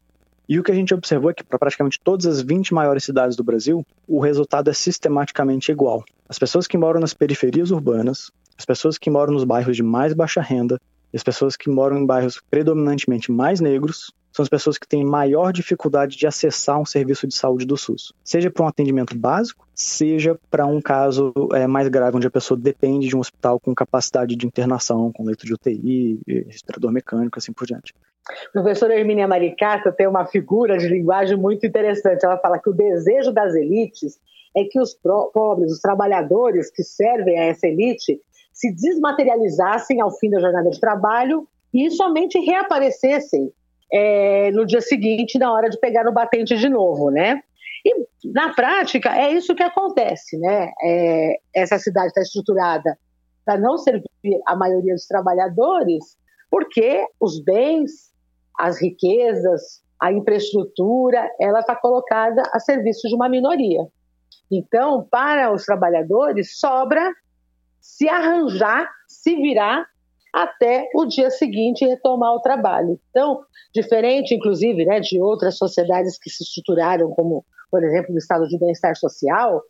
E 0.48 0.60
o 0.60 0.62
que 0.62 0.70
a 0.70 0.74
gente 0.76 0.94
observou 0.94 1.28
é 1.28 1.34
que 1.34 1.42
para 1.42 1.58
praticamente 1.58 2.00
todas 2.00 2.24
as 2.24 2.40
20 2.40 2.72
maiores 2.72 3.02
cidades 3.02 3.36
do 3.36 3.42
Brasil, 3.42 3.84
o 4.06 4.20
resultado 4.20 4.70
é 4.70 4.72
sistematicamente 4.72 5.72
igual. 5.72 6.04
As 6.28 6.38
pessoas 6.38 6.68
que 6.68 6.78
moram 6.78 7.00
nas 7.00 7.14
periferias 7.14 7.72
urbanas, 7.72 8.30
as 8.56 8.64
pessoas 8.64 8.96
que 8.96 9.10
moram 9.10 9.32
nos 9.32 9.42
bairros 9.42 9.74
de 9.74 9.82
mais 9.82 10.14
baixa 10.14 10.40
renda, 10.40 10.80
as 11.12 11.24
pessoas 11.24 11.56
que 11.56 11.68
moram 11.68 11.98
em 11.98 12.06
bairros 12.06 12.40
predominantemente 12.48 13.32
mais 13.32 13.60
negros, 13.60 14.12
são 14.36 14.42
as 14.42 14.50
pessoas 14.50 14.76
que 14.76 14.86
têm 14.86 15.02
maior 15.02 15.50
dificuldade 15.50 16.14
de 16.14 16.26
acessar 16.26 16.78
um 16.78 16.84
serviço 16.84 17.26
de 17.26 17.34
saúde 17.34 17.64
do 17.64 17.74
SUS, 17.74 18.12
seja 18.22 18.50
para 18.50 18.66
um 18.66 18.68
atendimento 18.68 19.16
básico, 19.16 19.66
seja 19.74 20.38
para 20.50 20.66
um 20.66 20.78
caso 20.78 21.32
é, 21.54 21.66
mais 21.66 21.88
grave, 21.88 22.18
onde 22.18 22.26
a 22.26 22.30
pessoa 22.30 22.60
depende 22.60 23.08
de 23.08 23.16
um 23.16 23.20
hospital 23.20 23.58
com 23.58 23.74
capacidade 23.74 24.36
de 24.36 24.46
internação, 24.46 25.10
com 25.10 25.24
leito 25.24 25.46
de 25.46 25.54
UTI, 25.54 26.20
respirador 26.48 26.92
mecânico, 26.92 27.38
assim 27.38 27.50
por 27.50 27.66
diante. 27.66 27.94
Professora 28.52 28.94
Hermínia 28.94 29.26
Maricato 29.26 29.90
tem 29.92 30.06
uma 30.06 30.26
figura 30.26 30.76
de 30.76 30.86
linguagem 30.86 31.38
muito 31.38 31.64
interessante. 31.64 32.26
Ela 32.26 32.36
fala 32.36 32.58
que 32.58 32.68
o 32.68 32.74
desejo 32.74 33.32
das 33.32 33.54
elites 33.54 34.18
é 34.54 34.64
que 34.64 34.78
os 34.78 34.94
pobres, 35.32 35.72
os 35.72 35.80
trabalhadores 35.80 36.70
que 36.70 36.82
servem 36.82 37.38
a 37.38 37.44
essa 37.44 37.66
elite, 37.66 38.20
se 38.52 38.70
desmaterializassem 38.70 39.98
ao 40.02 40.10
fim 40.10 40.28
da 40.28 40.40
jornada 40.40 40.68
de 40.68 40.78
trabalho 40.78 41.48
e 41.72 41.90
somente 41.90 42.38
reaparecessem 42.38 43.50
é, 43.92 44.50
no 44.52 44.66
dia 44.66 44.80
seguinte, 44.80 45.38
na 45.38 45.52
hora 45.52 45.68
de 45.68 45.78
pegar 45.78 46.06
o 46.08 46.12
batente 46.12 46.56
de 46.56 46.68
novo, 46.68 47.10
né? 47.10 47.40
E 47.84 48.06
na 48.32 48.52
prática 48.52 49.16
é 49.16 49.32
isso 49.32 49.54
que 49.54 49.62
acontece, 49.62 50.36
né? 50.38 50.72
É, 50.82 51.36
essa 51.54 51.78
cidade 51.78 52.08
está 52.08 52.20
estruturada 52.20 52.98
para 53.44 53.58
não 53.58 53.78
servir 53.78 54.04
a 54.46 54.56
maioria 54.56 54.94
dos 54.94 55.06
trabalhadores, 55.06 56.18
porque 56.50 57.06
os 57.20 57.40
bens, 57.40 58.12
as 58.58 58.80
riquezas, 58.80 59.82
a 60.00 60.12
infraestrutura, 60.12 61.30
ela 61.40 61.60
está 61.60 61.76
colocada 61.76 62.42
a 62.52 62.58
serviço 62.58 63.08
de 63.08 63.14
uma 63.14 63.28
minoria. 63.28 63.86
Então, 64.50 65.06
para 65.10 65.52
os 65.52 65.64
trabalhadores, 65.64 66.58
sobra 66.58 67.12
se 67.80 68.08
arranjar, 68.08 68.90
se 69.06 69.36
virar 69.36 69.86
até 70.36 70.86
o 70.94 71.06
dia 71.06 71.30
seguinte 71.30 71.86
retomar 71.86 72.34
o 72.34 72.40
trabalho. 72.40 73.00
Então, 73.08 73.40
diferente, 73.72 74.34
inclusive, 74.34 74.84
né, 74.84 75.00
de 75.00 75.18
outras 75.18 75.56
sociedades 75.56 76.18
que 76.18 76.28
se 76.28 76.42
estruturaram, 76.42 77.08
como, 77.12 77.42
por 77.70 77.82
exemplo, 77.82 78.14
o 78.14 78.18
Estado 78.18 78.46
de 78.46 78.58
Bem-Estar 78.58 78.94
Social, 78.96 79.62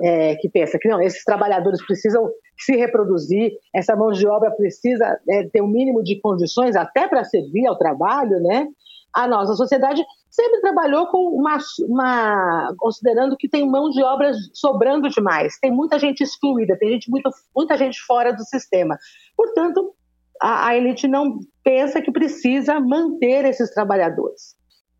é, 0.00 0.36
que 0.36 0.48
pensa 0.48 0.78
que 0.78 0.88
não, 0.88 1.02
esses 1.02 1.24
trabalhadores 1.24 1.84
precisam 1.84 2.30
se 2.56 2.76
reproduzir, 2.76 3.50
essa 3.74 3.96
mão 3.96 4.12
de 4.12 4.24
obra 4.28 4.52
precisa 4.52 5.18
é, 5.28 5.48
ter 5.48 5.60
um 5.60 5.66
mínimo 5.66 6.04
de 6.04 6.20
condições 6.20 6.76
até 6.76 7.08
para 7.08 7.24
servir 7.24 7.66
ao 7.66 7.76
trabalho, 7.76 8.40
né? 8.40 8.68
A 9.12 9.26
nossa 9.26 9.54
sociedade 9.54 10.04
sempre 10.30 10.60
trabalhou 10.60 11.06
com 11.06 11.18
uma, 11.30 11.56
uma, 11.88 12.74
considerando 12.76 13.36
que 13.36 13.48
tem 13.48 13.68
mão 13.68 13.88
de 13.88 14.02
obra 14.02 14.32
sobrando 14.52 15.08
demais, 15.08 15.58
tem 15.58 15.70
muita 15.70 15.98
gente 15.98 16.22
excluída, 16.22 16.76
tem 16.78 16.90
gente 16.90 17.10
muito, 17.10 17.30
muita 17.56 17.76
gente 17.78 17.98
fora 18.02 18.32
do 18.34 18.44
sistema. 18.44 18.98
Portanto, 19.34 19.95
a, 20.42 20.68
a 20.68 20.76
elite 20.76 21.08
não 21.08 21.38
pensa 21.62 22.00
que 22.00 22.12
precisa 22.12 22.80
manter 22.80 23.44
esses 23.44 23.72
trabalhadores. 23.72 24.56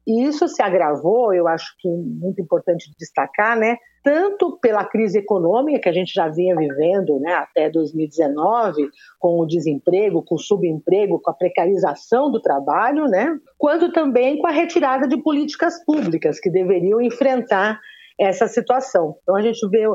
E 0.07 0.25
isso 0.25 0.47
se 0.47 0.63
agravou, 0.63 1.35
eu 1.35 1.49
acho 1.49 1.75
que 1.81 1.89
é 1.89 1.97
muito 1.97 2.41
importante 2.41 2.93
destacar, 2.97 3.59
né? 3.59 3.77
Tanto 4.05 4.57
pela 4.61 4.85
crise 4.85 5.19
econômica 5.19 5.81
que 5.81 5.89
a 5.89 5.93
gente 5.93 6.15
já 6.15 6.29
vinha 6.29 6.55
vivendo, 6.55 7.19
né, 7.19 7.33
até 7.35 7.69
2019, 7.69 8.89
com 9.19 9.41
o 9.41 9.47
desemprego, 9.47 10.23
com 10.23 10.37
o 10.37 10.39
subemprego, 10.39 11.19
com 11.21 11.29
a 11.29 11.35
precarização 11.35 12.31
do 12.31 12.41
trabalho, 12.41 13.07
né? 13.07 13.37
Quanto 13.59 13.91
também 13.91 14.39
com 14.39 14.47
a 14.47 14.53
retirada 14.53 15.09
de 15.09 15.21
políticas 15.21 15.85
públicas 15.85 16.39
que 16.39 16.51
deveriam 16.51 17.01
enfrentar 17.01 17.81
essa 18.19 18.47
situação. 18.47 19.17
Então 19.23 19.35
a 19.35 19.43
gente 19.43 19.69
vê 19.69 19.87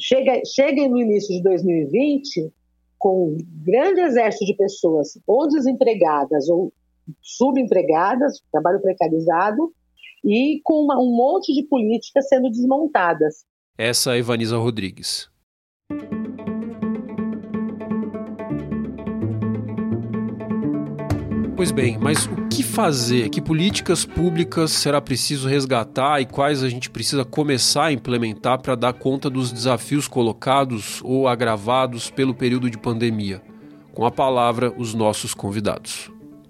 chega 0.00 0.40
chega 0.46 0.88
no 0.88 0.98
início 0.98 1.36
de 1.36 1.42
2020 1.42 2.50
com 2.98 3.28
um 3.28 3.36
grande 3.64 4.00
exército 4.00 4.44
de 4.44 4.54
pessoas 4.54 5.18
ou 5.26 5.48
desempregadas 5.48 6.48
ou 6.48 6.72
subempregadas, 7.22 8.42
trabalho 8.50 8.80
precarizado, 8.80 9.72
e 10.24 10.60
com 10.64 10.84
uma, 10.84 10.98
um 10.98 11.14
monte 11.14 11.54
de 11.54 11.62
políticas 11.64 12.28
sendo 12.28 12.50
desmontadas. 12.50 13.46
Essa 13.76 14.16
é 14.16 14.18
Ivaniza 14.18 14.58
Rodrigues. 14.58 15.30
Pois 21.58 21.72
bem, 21.72 21.98
mas 21.98 22.26
o 22.26 22.46
que 22.46 22.62
fazer? 22.62 23.30
Que 23.30 23.40
políticas 23.40 24.04
públicas 24.04 24.70
será 24.70 25.00
preciso 25.00 25.48
resgatar 25.48 26.20
e 26.20 26.24
quais 26.24 26.62
a 26.62 26.68
gente 26.68 26.88
precisa 26.88 27.24
começar 27.24 27.86
a 27.86 27.92
implementar 27.92 28.62
para 28.62 28.76
dar 28.76 28.92
conta 28.92 29.28
dos 29.28 29.50
desafios 29.50 30.06
colocados 30.06 31.00
ou 31.02 31.26
agravados 31.26 32.10
pelo 32.10 32.32
período 32.32 32.70
de 32.70 32.78
pandemia? 32.78 33.42
Com 33.92 34.06
a 34.06 34.10
palavra, 34.12 34.72
os 34.78 34.94
nossos 34.94 35.34
convidados. 35.34 36.08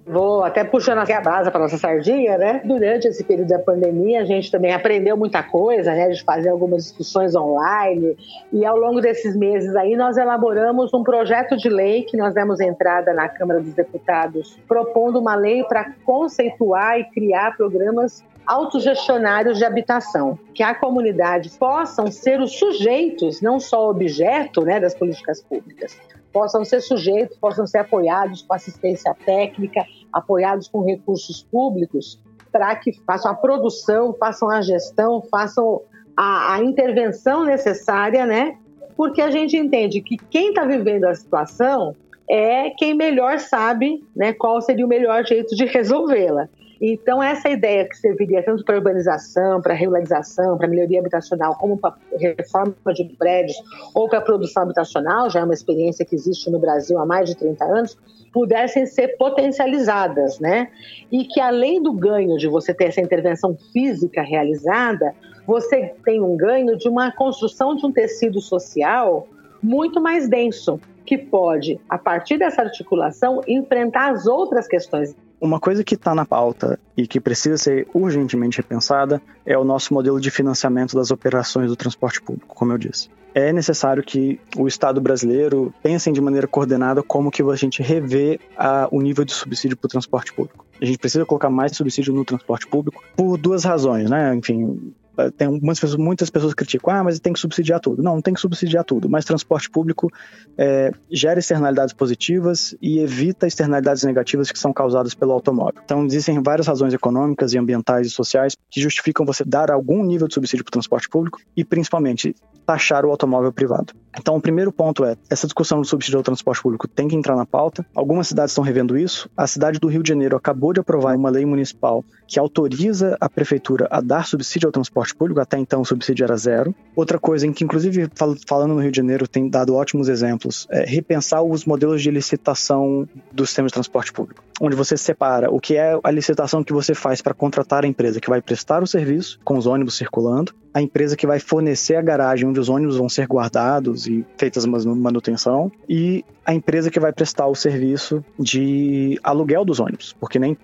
Vou 0.09 0.43
até 0.43 0.65
puxando 0.65 1.01
aqui 1.01 1.13
a 1.13 1.21
brasa 1.21 1.51
para 1.51 1.61
nossa 1.61 1.77
sardinha, 1.77 2.39
né? 2.39 2.63
Durante 2.65 3.07
esse 3.07 3.23
período 3.23 3.49
da 3.49 3.59
pandemia, 3.59 4.23
a 4.23 4.25
gente 4.25 4.51
também 4.51 4.73
aprendeu 4.73 5.19
muita 5.19 5.43
coisa, 5.43 5.93
né? 5.93 6.09
De 6.09 6.25
fazer 6.25 6.49
algumas 6.49 6.85
discussões 6.85 7.37
online. 7.37 8.17
E 8.51 8.65
ao 8.65 8.79
longo 8.79 9.03
desses 9.03 9.37
meses 9.37 9.77
aí, 9.77 9.97
nós 9.97 10.17
elaboramos 10.17 10.95
um 10.95 11.03
projeto 11.03 11.59
de 11.59 11.69
lei 11.69 12.05
que 12.05 12.17
nós 12.17 12.33
demos 12.33 12.59
entrada 12.59 13.13
na 13.13 13.29
Câmara 13.29 13.61
dos 13.61 13.75
Deputados, 13.75 14.59
propondo 14.67 15.19
uma 15.19 15.35
lei 15.35 15.63
para 15.65 15.93
conceituar 16.07 16.99
e 16.99 17.05
criar 17.05 17.55
programas 17.55 18.25
autogestionários 18.47 19.59
de 19.59 19.65
habitação, 19.67 20.39
que 20.55 20.63
a 20.63 20.75
comunidade 20.75 21.51
possam 21.59 22.11
ser 22.11 22.41
os 22.41 22.59
sujeitos, 22.59 23.43
não 23.43 23.61
só 23.61 23.91
objeto 23.91 24.63
né, 24.63 24.81
das 24.81 24.95
políticas 24.95 25.43
públicas, 25.43 25.99
possam 26.33 26.65
ser 26.65 26.81
sujeitos, 26.81 27.37
possam 27.39 27.67
ser 27.67 27.79
apoiados 27.79 28.43
com 28.43 28.55
assistência 28.55 29.15
técnica, 29.27 29.85
apoiados 30.13 30.69
com 30.69 30.85
recursos 30.85 31.43
públicos, 31.43 32.21
para 32.51 32.75
que 32.77 32.93
façam 33.07 33.31
a 33.31 33.35
produção, 33.35 34.15
façam 34.19 34.49
a 34.49 34.61
gestão, 34.61 35.23
façam 35.31 35.83
a, 36.17 36.55
a 36.55 36.63
intervenção 36.63 37.45
necessária, 37.45 38.27
né? 38.27 38.57
Porque 38.97 39.21
a 39.21 39.31
gente 39.31 39.57
entende 39.57 40.01
que 40.01 40.17
quem 40.17 40.49
está 40.49 40.65
vivendo 40.65 41.05
a 41.05 41.15
situação 41.15 41.95
é 42.29 42.71
quem 42.71 42.95
melhor 42.95 43.39
sabe 43.39 44.05
né, 44.15 44.33
qual 44.33 44.61
seria 44.61 44.85
o 44.85 44.89
melhor 44.89 45.25
jeito 45.25 45.55
de 45.57 45.65
resolvê-la. 45.65 46.49
Então, 46.81 47.23
essa 47.23 47.49
ideia 47.49 47.89
que 47.89 47.97
serviria 47.97 48.43
tanto 48.43 48.65
para 48.65 48.77
urbanização, 48.77 49.61
para 49.61 49.75
regularização, 49.75 50.57
para 50.57 50.69
melhoria 50.69 51.01
habitacional, 51.01 51.57
como 51.57 51.77
para 51.77 51.97
reforma 52.19 52.75
de 52.95 53.05
prédios 53.19 53.57
ou 53.95 54.09
para 54.09 54.21
produção 54.21 54.63
habitacional, 54.63 55.29
já 55.29 55.41
é 55.41 55.45
uma 55.45 55.55
experiência 55.55 56.05
que 56.05 56.15
existe 56.15 56.49
no 56.51 56.59
Brasil 56.59 56.99
há 56.99 57.05
mais 57.05 57.29
de 57.29 57.37
30 57.37 57.65
anos, 57.65 57.99
pudessem 58.33 58.87
ser 58.87 59.17
potencializadas, 59.17 60.39
né? 60.39 60.69
E 61.11 61.25
que 61.25 61.41
além 61.41 61.83
do 61.83 61.93
ganho 61.93 62.37
de 62.37 62.47
você 62.47 62.73
ter 62.73 62.85
essa 62.85 63.01
intervenção 63.01 63.57
física 63.73 64.23
realizada, 64.23 65.15
você 65.47 65.95
tem 66.05 66.21
um 66.21 66.37
ganho 66.37 66.77
de 66.77 66.89
uma 66.89 67.11
construção 67.11 67.75
de 67.75 67.85
um 67.85 67.91
tecido 67.91 68.41
social 68.41 69.27
muito 69.63 70.01
mais 70.01 70.29
denso, 70.29 70.79
que 71.09 71.17
pode, 71.17 71.81
a 71.89 71.97
partir 71.97 72.37
dessa 72.37 72.61
articulação, 72.61 73.41
enfrentar 73.49 74.13
as 74.13 74.27
outras 74.27 74.69
questões 74.69 75.17
uma 75.41 75.61
coisa 75.61 75.85
que 75.85 75.95
está 75.95 76.17
na 76.17 76.25
pauta 76.25 76.81
e 76.97 77.07
que 77.07 77.21
precisa 77.21 77.57
ser 77.57 77.87
urgentemente 77.95 78.57
repensada 78.57 79.23
é 79.47 79.57
o 79.57 79.63
nosso 79.63 79.95
modelo 79.95 80.21
de 80.21 80.33
financiamento 80.33 80.97
das 80.97 81.13
operações 81.13 81.69
do 81.69 81.77
transporte 81.77 82.21
público, 82.21 82.57
como 82.57 82.73
eu 82.73 82.79
disse. 82.79 83.09
É 83.33 83.53
necessário 83.53 84.03
que 84.03 84.41
o 84.57 84.67
Estado 84.67 85.01
brasileiro 85.01 85.73
pense 85.81 86.11
de 86.11 86.21
maneira 86.21 86.49
coordenada 86.49 87.05
como 87.05 87.31
que 87.31 87.41
a 87.41 87.55
gente 87.55 87.83
revê 87.83 88.41
a, 88.57 88.89
o 88.91 89.01
nível 89.01 89.25
de 89.25 89.33
subsídio 89.33 89.77
para 89.77 89.87
o 89.87 89.91
transporte 89.91 90.33
público. 90.33 90.67
A 90.81 90.85
gente 90.85 90.99
precisa 90.99 91.25
colocar 91.25 91.51
mais 91.51 91.77
subsídio 91.77 92.13
no 92.13 92.25
transporte 92.25 92.67
público 92.67 93.03
por 93.17 93.37
duas 93.37 93.65
razões, 93.65 94.11
né? 94.11 94.35
Enfim, 94.35 94.93
tem 95.37 95.49
muitas 95.49 95.81
pessoas, 95.81 95.97
muitas 95.97 96.31
pessoas 96.31 96.55
criticam, 96.55 96.95
ah, 96.95 97.05
mas 97.05 97.19
tem 97.19 97.33
que 97.33 97.41
subsidiar 97.41 97.81
tudo. 97.81 98.03
Não, 98.03 98.15
não 98.15 98.23
tem 98.23 98.35
que 98.35 98.41
subsidiar 98.41 98.85
tudo, 98.85 99.09
mas 99.09 99.25
transporte 99.25 99.69
público 99.69 100.11
é, 100.57 100.93
gera 101.11 101.39
externalidades 101.41 101.93
positivas 101.93 102.75
e 102.81 103.01
evita 103.01 103.47
externalidades 103.47 104.05
negativas 104.05 104.51
que 104.51 104.59
são 104.59 104.73
causadas 104.73 105.15
pelo 105.15 105.33
automóvel. 105.33 105.81
Então, 105.85 106.05
existem 106.07 106.41
várias 106.43 106.67
razões 106.67 106.95
econômicas 106.95 107.53
e 107.53 107.59
ambientais 107.59 108.07
e 108.07 108.11
sociais 108.11 108.57
que 108.71 108.81
justificam 108.81 109.27
você 109.27 109.45
dar 109.45 109.71
algum 109.71 110.05
nível 110.05 110.29
de 110.29 110.35
subsídio 110.35 110.65
para 110.65 110.71
o 110.71 110.73
transporte 110.73 111.09
público 111.09 111.41
e, 111.57 111.65
principalmente, 111.65 112.35
taxar 112.67 113.05
o 113.05 113.11
automóvel 113.11 113.53
privado. 113.53 113.95
Então, 114.17 114.37
o 114.37 114.41
primeiro 114.41 114.73
ponto 114.73 115.05
é, 115.05 115.17
essa 115.31 115.47
discussão 115.47 115.81
do 115.81 115.87
subsídio 115.87 116.19
ao 116.19 116.23
transporte 116.23 116.63
público 116.63 116.89
tem 116.89 117.09
que 117.09 117.17
entrar 117.17 117.37
na 117.37 117.47
pauta. 117.47 117.85
Algumas 117.95 118.29
cidades 118.29 118.53
estão 118.53 118.65
revendo 118.65 118.97
isso. 118.97 119.29
A 119.37 119.47
cidade 119.47 119.79
do 119.79 119.89
Rio 119.89 120.03
de 120.03 120.09
Janeiro 120.09 120.37
acabou 120.37 120.73
de 120.73 120.81
aprovar 120.81 121.17
uma 121.17 121.31
lei 121.31 121.45
municipal 121.45 122.05
que 122.27 122.39
autoriza 122.39 123.17
a 123.21 123.29
prefeitura 123.29 123.89
a 123.91 124.01
dar 124.01 124.27
subsídio 124.27 124.67
ao 124.67 124.73
transporte 124.73 125.15
público, 125.15 125.41
até 125.41 125.59
então 125.59 125.81
o 125.81 125.85
subsídio 125.85 126.25
era 126.25 126.37
zero. 126.37 126.75
Outra 126.95 127.19
coisa 127.19 127.47
em 127.47 127.53
que, 127.53 127.65
inclusive, 127.65 128.09
falando 128.47 128.75
no 128.75 128.81
Rio 128.81 128.91
de 128.91 128.97
Janeiro, 128.97 129.27
tem 129.27 129.49
dado 129.49 129.75
ótimos 129.75 130.09
exemplos, 130.09 130.67
é 130.71 130.85
repensar 130.85 131.43
os 131.43 131.65
modelos 131.65 132.03
de 132.03 132.11
licitação 132.11 133.09
do 133.33 133.47
sistema 133.47 133.69
de 133.69 133.75
transporte 133.75 134.13
público, 134.13 134.43
onde 134.61 134.77
você 134.77 134.97
separa 134.97 135.51
o 135.51 135.61
que 135.61 135.77
é 135.77 135.99
a 136.03 136.11
licitação 136.11 136.63
que 136.63 136.73
você 136.73 136.95
faz 136.95 137.23
para 137.23 137.33
contratar 137.33 137.85
a 137.85 137.89
empresa 137.89 138.21
que 138.21 138.29
vai 138.29 138.43
prestar 138.43 138.83
o 138.83 138.87
serviço, 138.87 139.39
com 139.45 139.57
os 139.57 139.67
ônibus 139.67 139.97
circulando, 139.97 140.53
a 140.73 140.83
empresa 140.83 141.17
que 141.17 141.27
vai 141.27 141.39
fornecer 141.39 141.97
a 141.97 142.03
garagem 142.03 142.49
onde 142.49 142.61
os 142.61 142.69
ônibus 142.69 142.97
vão 142.97 143.09
ser 143.09 143.27
guardados 143.27 144.07
e 144.07 144.25
feitas 144.37 144.65
manutenção, 144.67 145.71
e 145.89 146.25
a 146.45 146.55
empresa 146.55 146.91
que 146.91 147.01
vai 147.01 147.13
prestar 147.13 147.47
o 147.47 147.55
serviço 147.55 148.25
de 148.39 149.19
aluguel 149.23 149.65
dos 149.65 149.81
ônibus, 149.81 150.15
porque 150.19 150.39
nem 150.39 150.57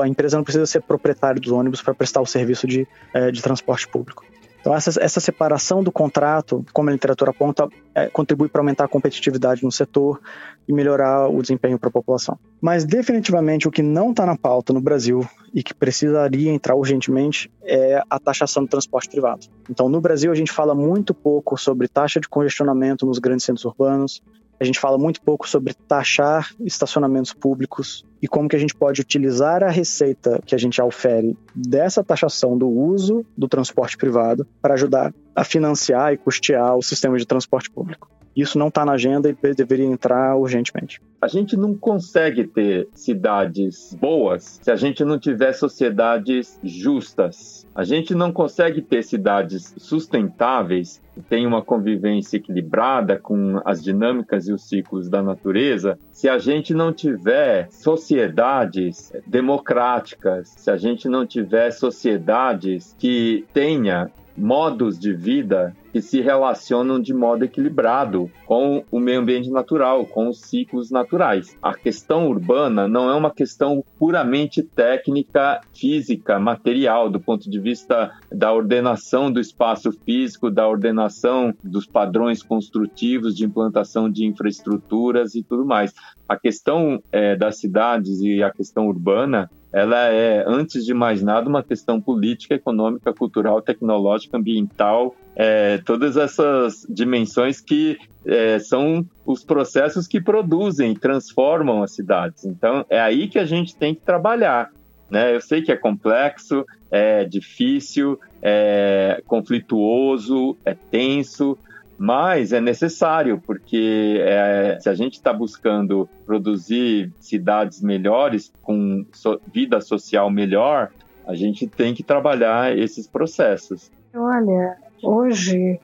a 0.00 0.08
empresa 0.08 0.36
não 0.36 0.44
precisa 0.44 0.66
ser 0.66 0.82
proprietária 0.82 1.40
dos 1.40 1.50
ônibus 1.50 1.82
para 1.82 1.94
prestar 1.94 2.20
o 2.20 2.26
serviço 2.26 2.66
de, 2.66 2.86
é, 3.12 3.30
de 3.30 3.42
transporte 3.42 3.88
público. 3.88 4.24
Então, 4.62 4.72
essa, 4.76 4.92
essa 5.02 5.18
separação 5.18 5.82
do 5.82 5.90
contrato, 5.90 6.64
como 6.72 6.88
a 6.88 6.92
literatura 6.92 7.32
aponta, 7.32 7.68
é, 7.92 8.06
contribui 8.06 8.48
para 8.48 8.60
aumentar 8.60 8.84
a 8.84 8.88
competitividade 8.88 9.64
no 9.64 9.72
setor 9.72 10.20
e 10.68 10.72
melhorar 10.72 11.28
o 11.28 11.42
desempenho 11.42 11.76
para 11.80 11.88
a 11.88 11.92
população. 11.92 12.38
Mas, 12.60 12.84
definitivamente, 12.84 13.66
o 13.66 13.72
que 13.72 13.82
não 13.82 14.12
está 14.12 14.24
na 14.24 14.36
pauta 14.36 14.72
no 14.72 14.80
Brasil 14.80 15.28
e 15.52 15.64
que 15.64 15.74
precisaria 15.74 16.52
entrar 16.52 16.76
urgentemente 16.76 17.50
é 17.64 18.00
a 18.08 18.20
taxação 18.20 18.62
do 18.62 18.68
transporte 18.68 19.08
privado. 19.08 19.48
Então, 19.68 19.88
no 19.88 20.00
Brasil, 20.00 20.30
a 20.30 20.34
gente 20.36 20.52
fala 20.52 20.76
muito 20.76 21.12
pouco 21.12 21.56
sobre 21.56 21.88
taxa 21.88 22.20
de 22.20 22.28
congestionamento 22.28 23.04
nos 23.04 23.18
grandes 23.18 23.44
centros 23.44 23.64
urbanos, 23.64 24.22
a 24.60 24.64
gente 24.64 24.78
fala 24.78 24.96
muito 24.96 25.20
pouco 25.20 25.48
sobre 25.48 25.74
taxar 25.74 26.50
estacionamentos 26.60 27.32
públicos 27.32 28.04
e 28.20 28.28
como 28.28 28.48
que 28.48 28.54
a 28.54 28.58
gente 28.58 28.74
pode 28.74 29.00
utilizar 29.00 29.64
a 29.64 29.70
receita 29.70 30.40
que 30.46 30.54
a 30.54 30.58
gente 30.58 30.80
ofere 30.80 31.36
dessa 31.54 32.04
taxação 32.04 32.56
do 32.56 32.68
uso 32.68 33.26
do 33.36 33.48
transporte 33.48 33.96
privado 33.96 34.46
para 34.60 34.74
ajudar 34.74 35.12
a 35.34 35.44
financiar 35.44 36.12
e 36.12 36.16
custear 36.16 36.76
o 36.76 36.82
sistema 36.82 37.18
de 37.18 37.26
transporte 37.26 37.70
público. 37.70 38.08
Isso 38.34 38.58
não 38.58 38.68
está 38.68 38.84
na 38.84 38.92
agenda 38.92 39.28
e 39.28 39.54
deveria 39.54 39.84
entrar 39.84 40.36
urgentemente. 40.36 41.02
A 41.20 41.28
gente 41.28 41.56
não 41.56 41.74
consegue 41.74 42.44
ter 42.46 42.88
cidades 42.94 43.94
boas 44.00 44.58
se 44.62 44.70
a 44.70 44.76
gente 44.76 45.04
não 45.04 45.18
tiver 45.18 45.52
sociedades 45.52 46.58
justas. 46.64 47.66
A 47.74 47.84
gente 47.84 48.14
não 48.14 48.32
consegue 48.32 48.80
ter 48.80 49.02
cidades 49.02 49.74
sustentáveis 49.76 51.01
tenham 51.28 51.48
uma 51.48 51.62
convivência 51.62 52.36
equilibrada 52.36 53.18
com 53.18 53.60
as 53.64 53.82
dinâmicas 53.82 54.48
e 54.48 54.52
os 54.52 54.68
ciclos 54.68 55.08
da 55.08 55.22
natureza 55.22 55.98
se 56.10 56.28
a 56.28 56.38
gente 56.38 56.72
não 56.72 56.92
tiver 56.92 57.68
sociedades 57.70 59.12
democráticas, 59.26 60.48
se 60.48 60.70
a 60.70 60.76
gente 60.76 61.08
não 61.08 61.26
tiver 61.26 61.70
sociedades 61.70 62.94
que 62.98 63.44
tenha 63.52 64.10
modos 64.36 64.98
de 64.98 65.12
vida 65.12 65.74
que 65.92 66.00
se 66.00 66.22
relacionam 66.22 66.98
de 66.98 67.12
modo 67.12 67.44
equilibrado 67.44 68.30
com 68.46 68.82
o 68.90 68.98
meio 68.98 69.20
ambiente 69.20 69.50
natural, 69.50 70.06
com 70.06 70.28
os 70.28 70.40
ciclos 70.40 70.90
naturais. 70.90 71.56
A 71.62 71.74
questão 71.74 72.28
urbana 72.28 72.88
não 72.88 73.10
é 73.10 73.14
uma 73.14 73.30
questão 73.30 73.84
puramente 73.98 74.62
técnica, 74.62 75.60
física, 75.74 76.38
material, 76.40 77.10
do 77.10 77.20
ponto 77.20 77.50
de 77.50 77.60
vista 77.60 78.10
da 78.30 78.52
ordenação 78.52 79.30
do 79.30 79.38
espaço 79.38 79.92
físico, 79.92 80.50
da 80.50 80.66
ordenação 80.66 81.54
dos 81.62 81.86
padrões 81.86 82.42
construtivos, 82.42 83.36
de 83.36 83.44
implantação 83.44 84.10
de 84.10 84.24
infraestruturas 84.24 85.34
e 85.34 85.42
tudo 85.42 85.66
mais. 85.66 85.92
A 86.26 86.36
questão 86.36 87.02
é, 87.12 87.36
das 87.36 87.58
cidades 87.58 88.20
e 88.20 88.42
a 88.42 88.50
questão 88.50 88.86
urbana 88.86 89.50
ela 89.72 90.08
é, 90.08 90.44
antes 90.46 90.84
de 90.84 90.92
mais 90.92 91.22
nada, 91.22 91.48
uma 91.48 91.62
questão 91.62 92.00
política, 92.00 92.54
econômica, 92.54 93.12
cultural, 93.12 93.62
tecnológica, 93.62 94.36
ambiental, 94.36 95.16
é, 95.34 95.78
todas 95.78 96.16
essas 96.16 96.86
dimensões 96.88 97.60
que 97.60 97.98
é, 98.26 98.58
são 98.58 99.06
os 99.24 99.42
processos 99.42 100.06
que 100.06 100.20
produzem, 100.20 100.94
transformam 100.94 101.82
as 101.82 101.92
cidades. 101.92 102.44
Então, 102.44 102.84
é 102.90 103.00
aí 103.00 103.28
que 103.28 103.38
a 103.38 103.44
gente 103.46 103.74
tem 103.74 103.94
que 103.94 104.02
trabalhar. 104.02 104.70
Né? 105.10 105.34
Eu 105.34 105.40
sei 105.40 105.62
que 105.62 105.72
é 105.72 105.76
complexo, 105.76 106.64
é 106.90 107.24
difícil, 107.24 108.20
é 108.42 109.22
conflituoso, 109.26 110.56
é 110.64 110.74
tenso, 110.74 111.56
mas 112.02 112.52
é 112.52 112.60
necessário, 112.60 113.40
porque 113.46 114.18
é, 114.22 114.76
se 114.80 114.88
a 114.88 114.94
gente 114.94 115.12
está 115.12 115.32
buscando 115.32 116.08
produzir 116.26 117.12
cidades 117.20 117.80
melhores, 117.80 118.52
com 118.60 119.06
so 119.12 119.40
vida 119.54 119.80
social 119.80 120.28
melhor, 120.28 120.90
a 121.24 121.36
gente 121.36 121.64
tem 121.68 121.94
que 121.94 122.02
trabalhar 122.02 122.76
esses 122.76 123.06
processos. 123.06 123.88
Olha, 124.12 124.78
hoje, 125.00 125.78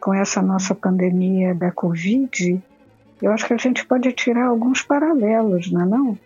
com 0.00 0.12
essa 0.12 0.42
nossa 0.42 0.74
pandemia 0.74 1.54
da 1.54 1.70
Covid, 1.70 2.60
eu 3.22 3.30
acho 3.30 3.46
que 3.46 3.54
a 3.54 3.56
gente 3.56 3.86
pode 3.86 4.10
tirar 4.10 4.46
alguns 4.46 4.82
paralelos, 4.82 5.70
não 5.70 5.82
é 5.82 5.86
não? 5.86 6.18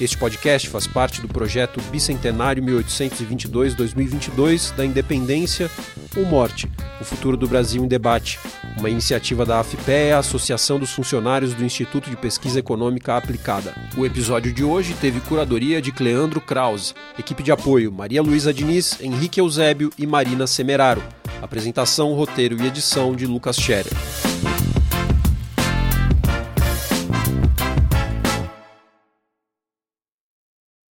Este 0.00 0.18
podcast 0.18 0.68
faz 0.68 0.88
parte 0.88 1.20
do 1.20 1.28
projeto 1.28 1.80
Bicentenário 1.92 2.61
1822-2022 2.64 4.74
da 4.74 4.85
Independência 4.85 5.70
ou 6.16 6.24
Morte, 6.24 6.68
o 7.00 7.04
futuro 7.04 7.37
do 7.37 7.46
Brasil 7.46 7.85
em 7.85 7.87
debate, 7.87 8.40
uma 8.76 8.90
iniciativa 8.90 9.46
da 9.46 9.61
AFPEA, 9.61 10.18
Associação 10.18 10.80
dos 10.80 10.92
Funcionários 10.92 11.54
do 11.54 11.64
Instituto 11.64 12.11
de 12.11 12.16
Pesquisa 12.16 12.59
Econômica 12.59 13.16
Aplicada. 13.16 13.72
O 13.96 14.04
episódio 14.04 14.52
de 14.52 14.64
hoje 14.64 14.96
teve 15.00 15.20
curadoria 15.20 15.80
de 15.80 15.92
Cleandro 15.92 16.40
Krause, 16.40 16.92
equipe 17.16 17.44
de 17.44 17.52
apoio 17.52 17.92
Maria 17.92 18.20
Luísa 18.20 18.52
Diniz, 18.52 18.98
Henrique 19.00 19.38
Eusébio 19.38 19.92
e 19.96 20.09
Marina 20.09 20.48
Semeraro. 20.48 21.04
Apresentação, 21.40 22.14
roteiro 22.14 22.61
e 22.61 22.66
edição 22.66 23.14
de 23.14 23.26
Lucas 23.26 23.54
Scherer. 23.57 23.92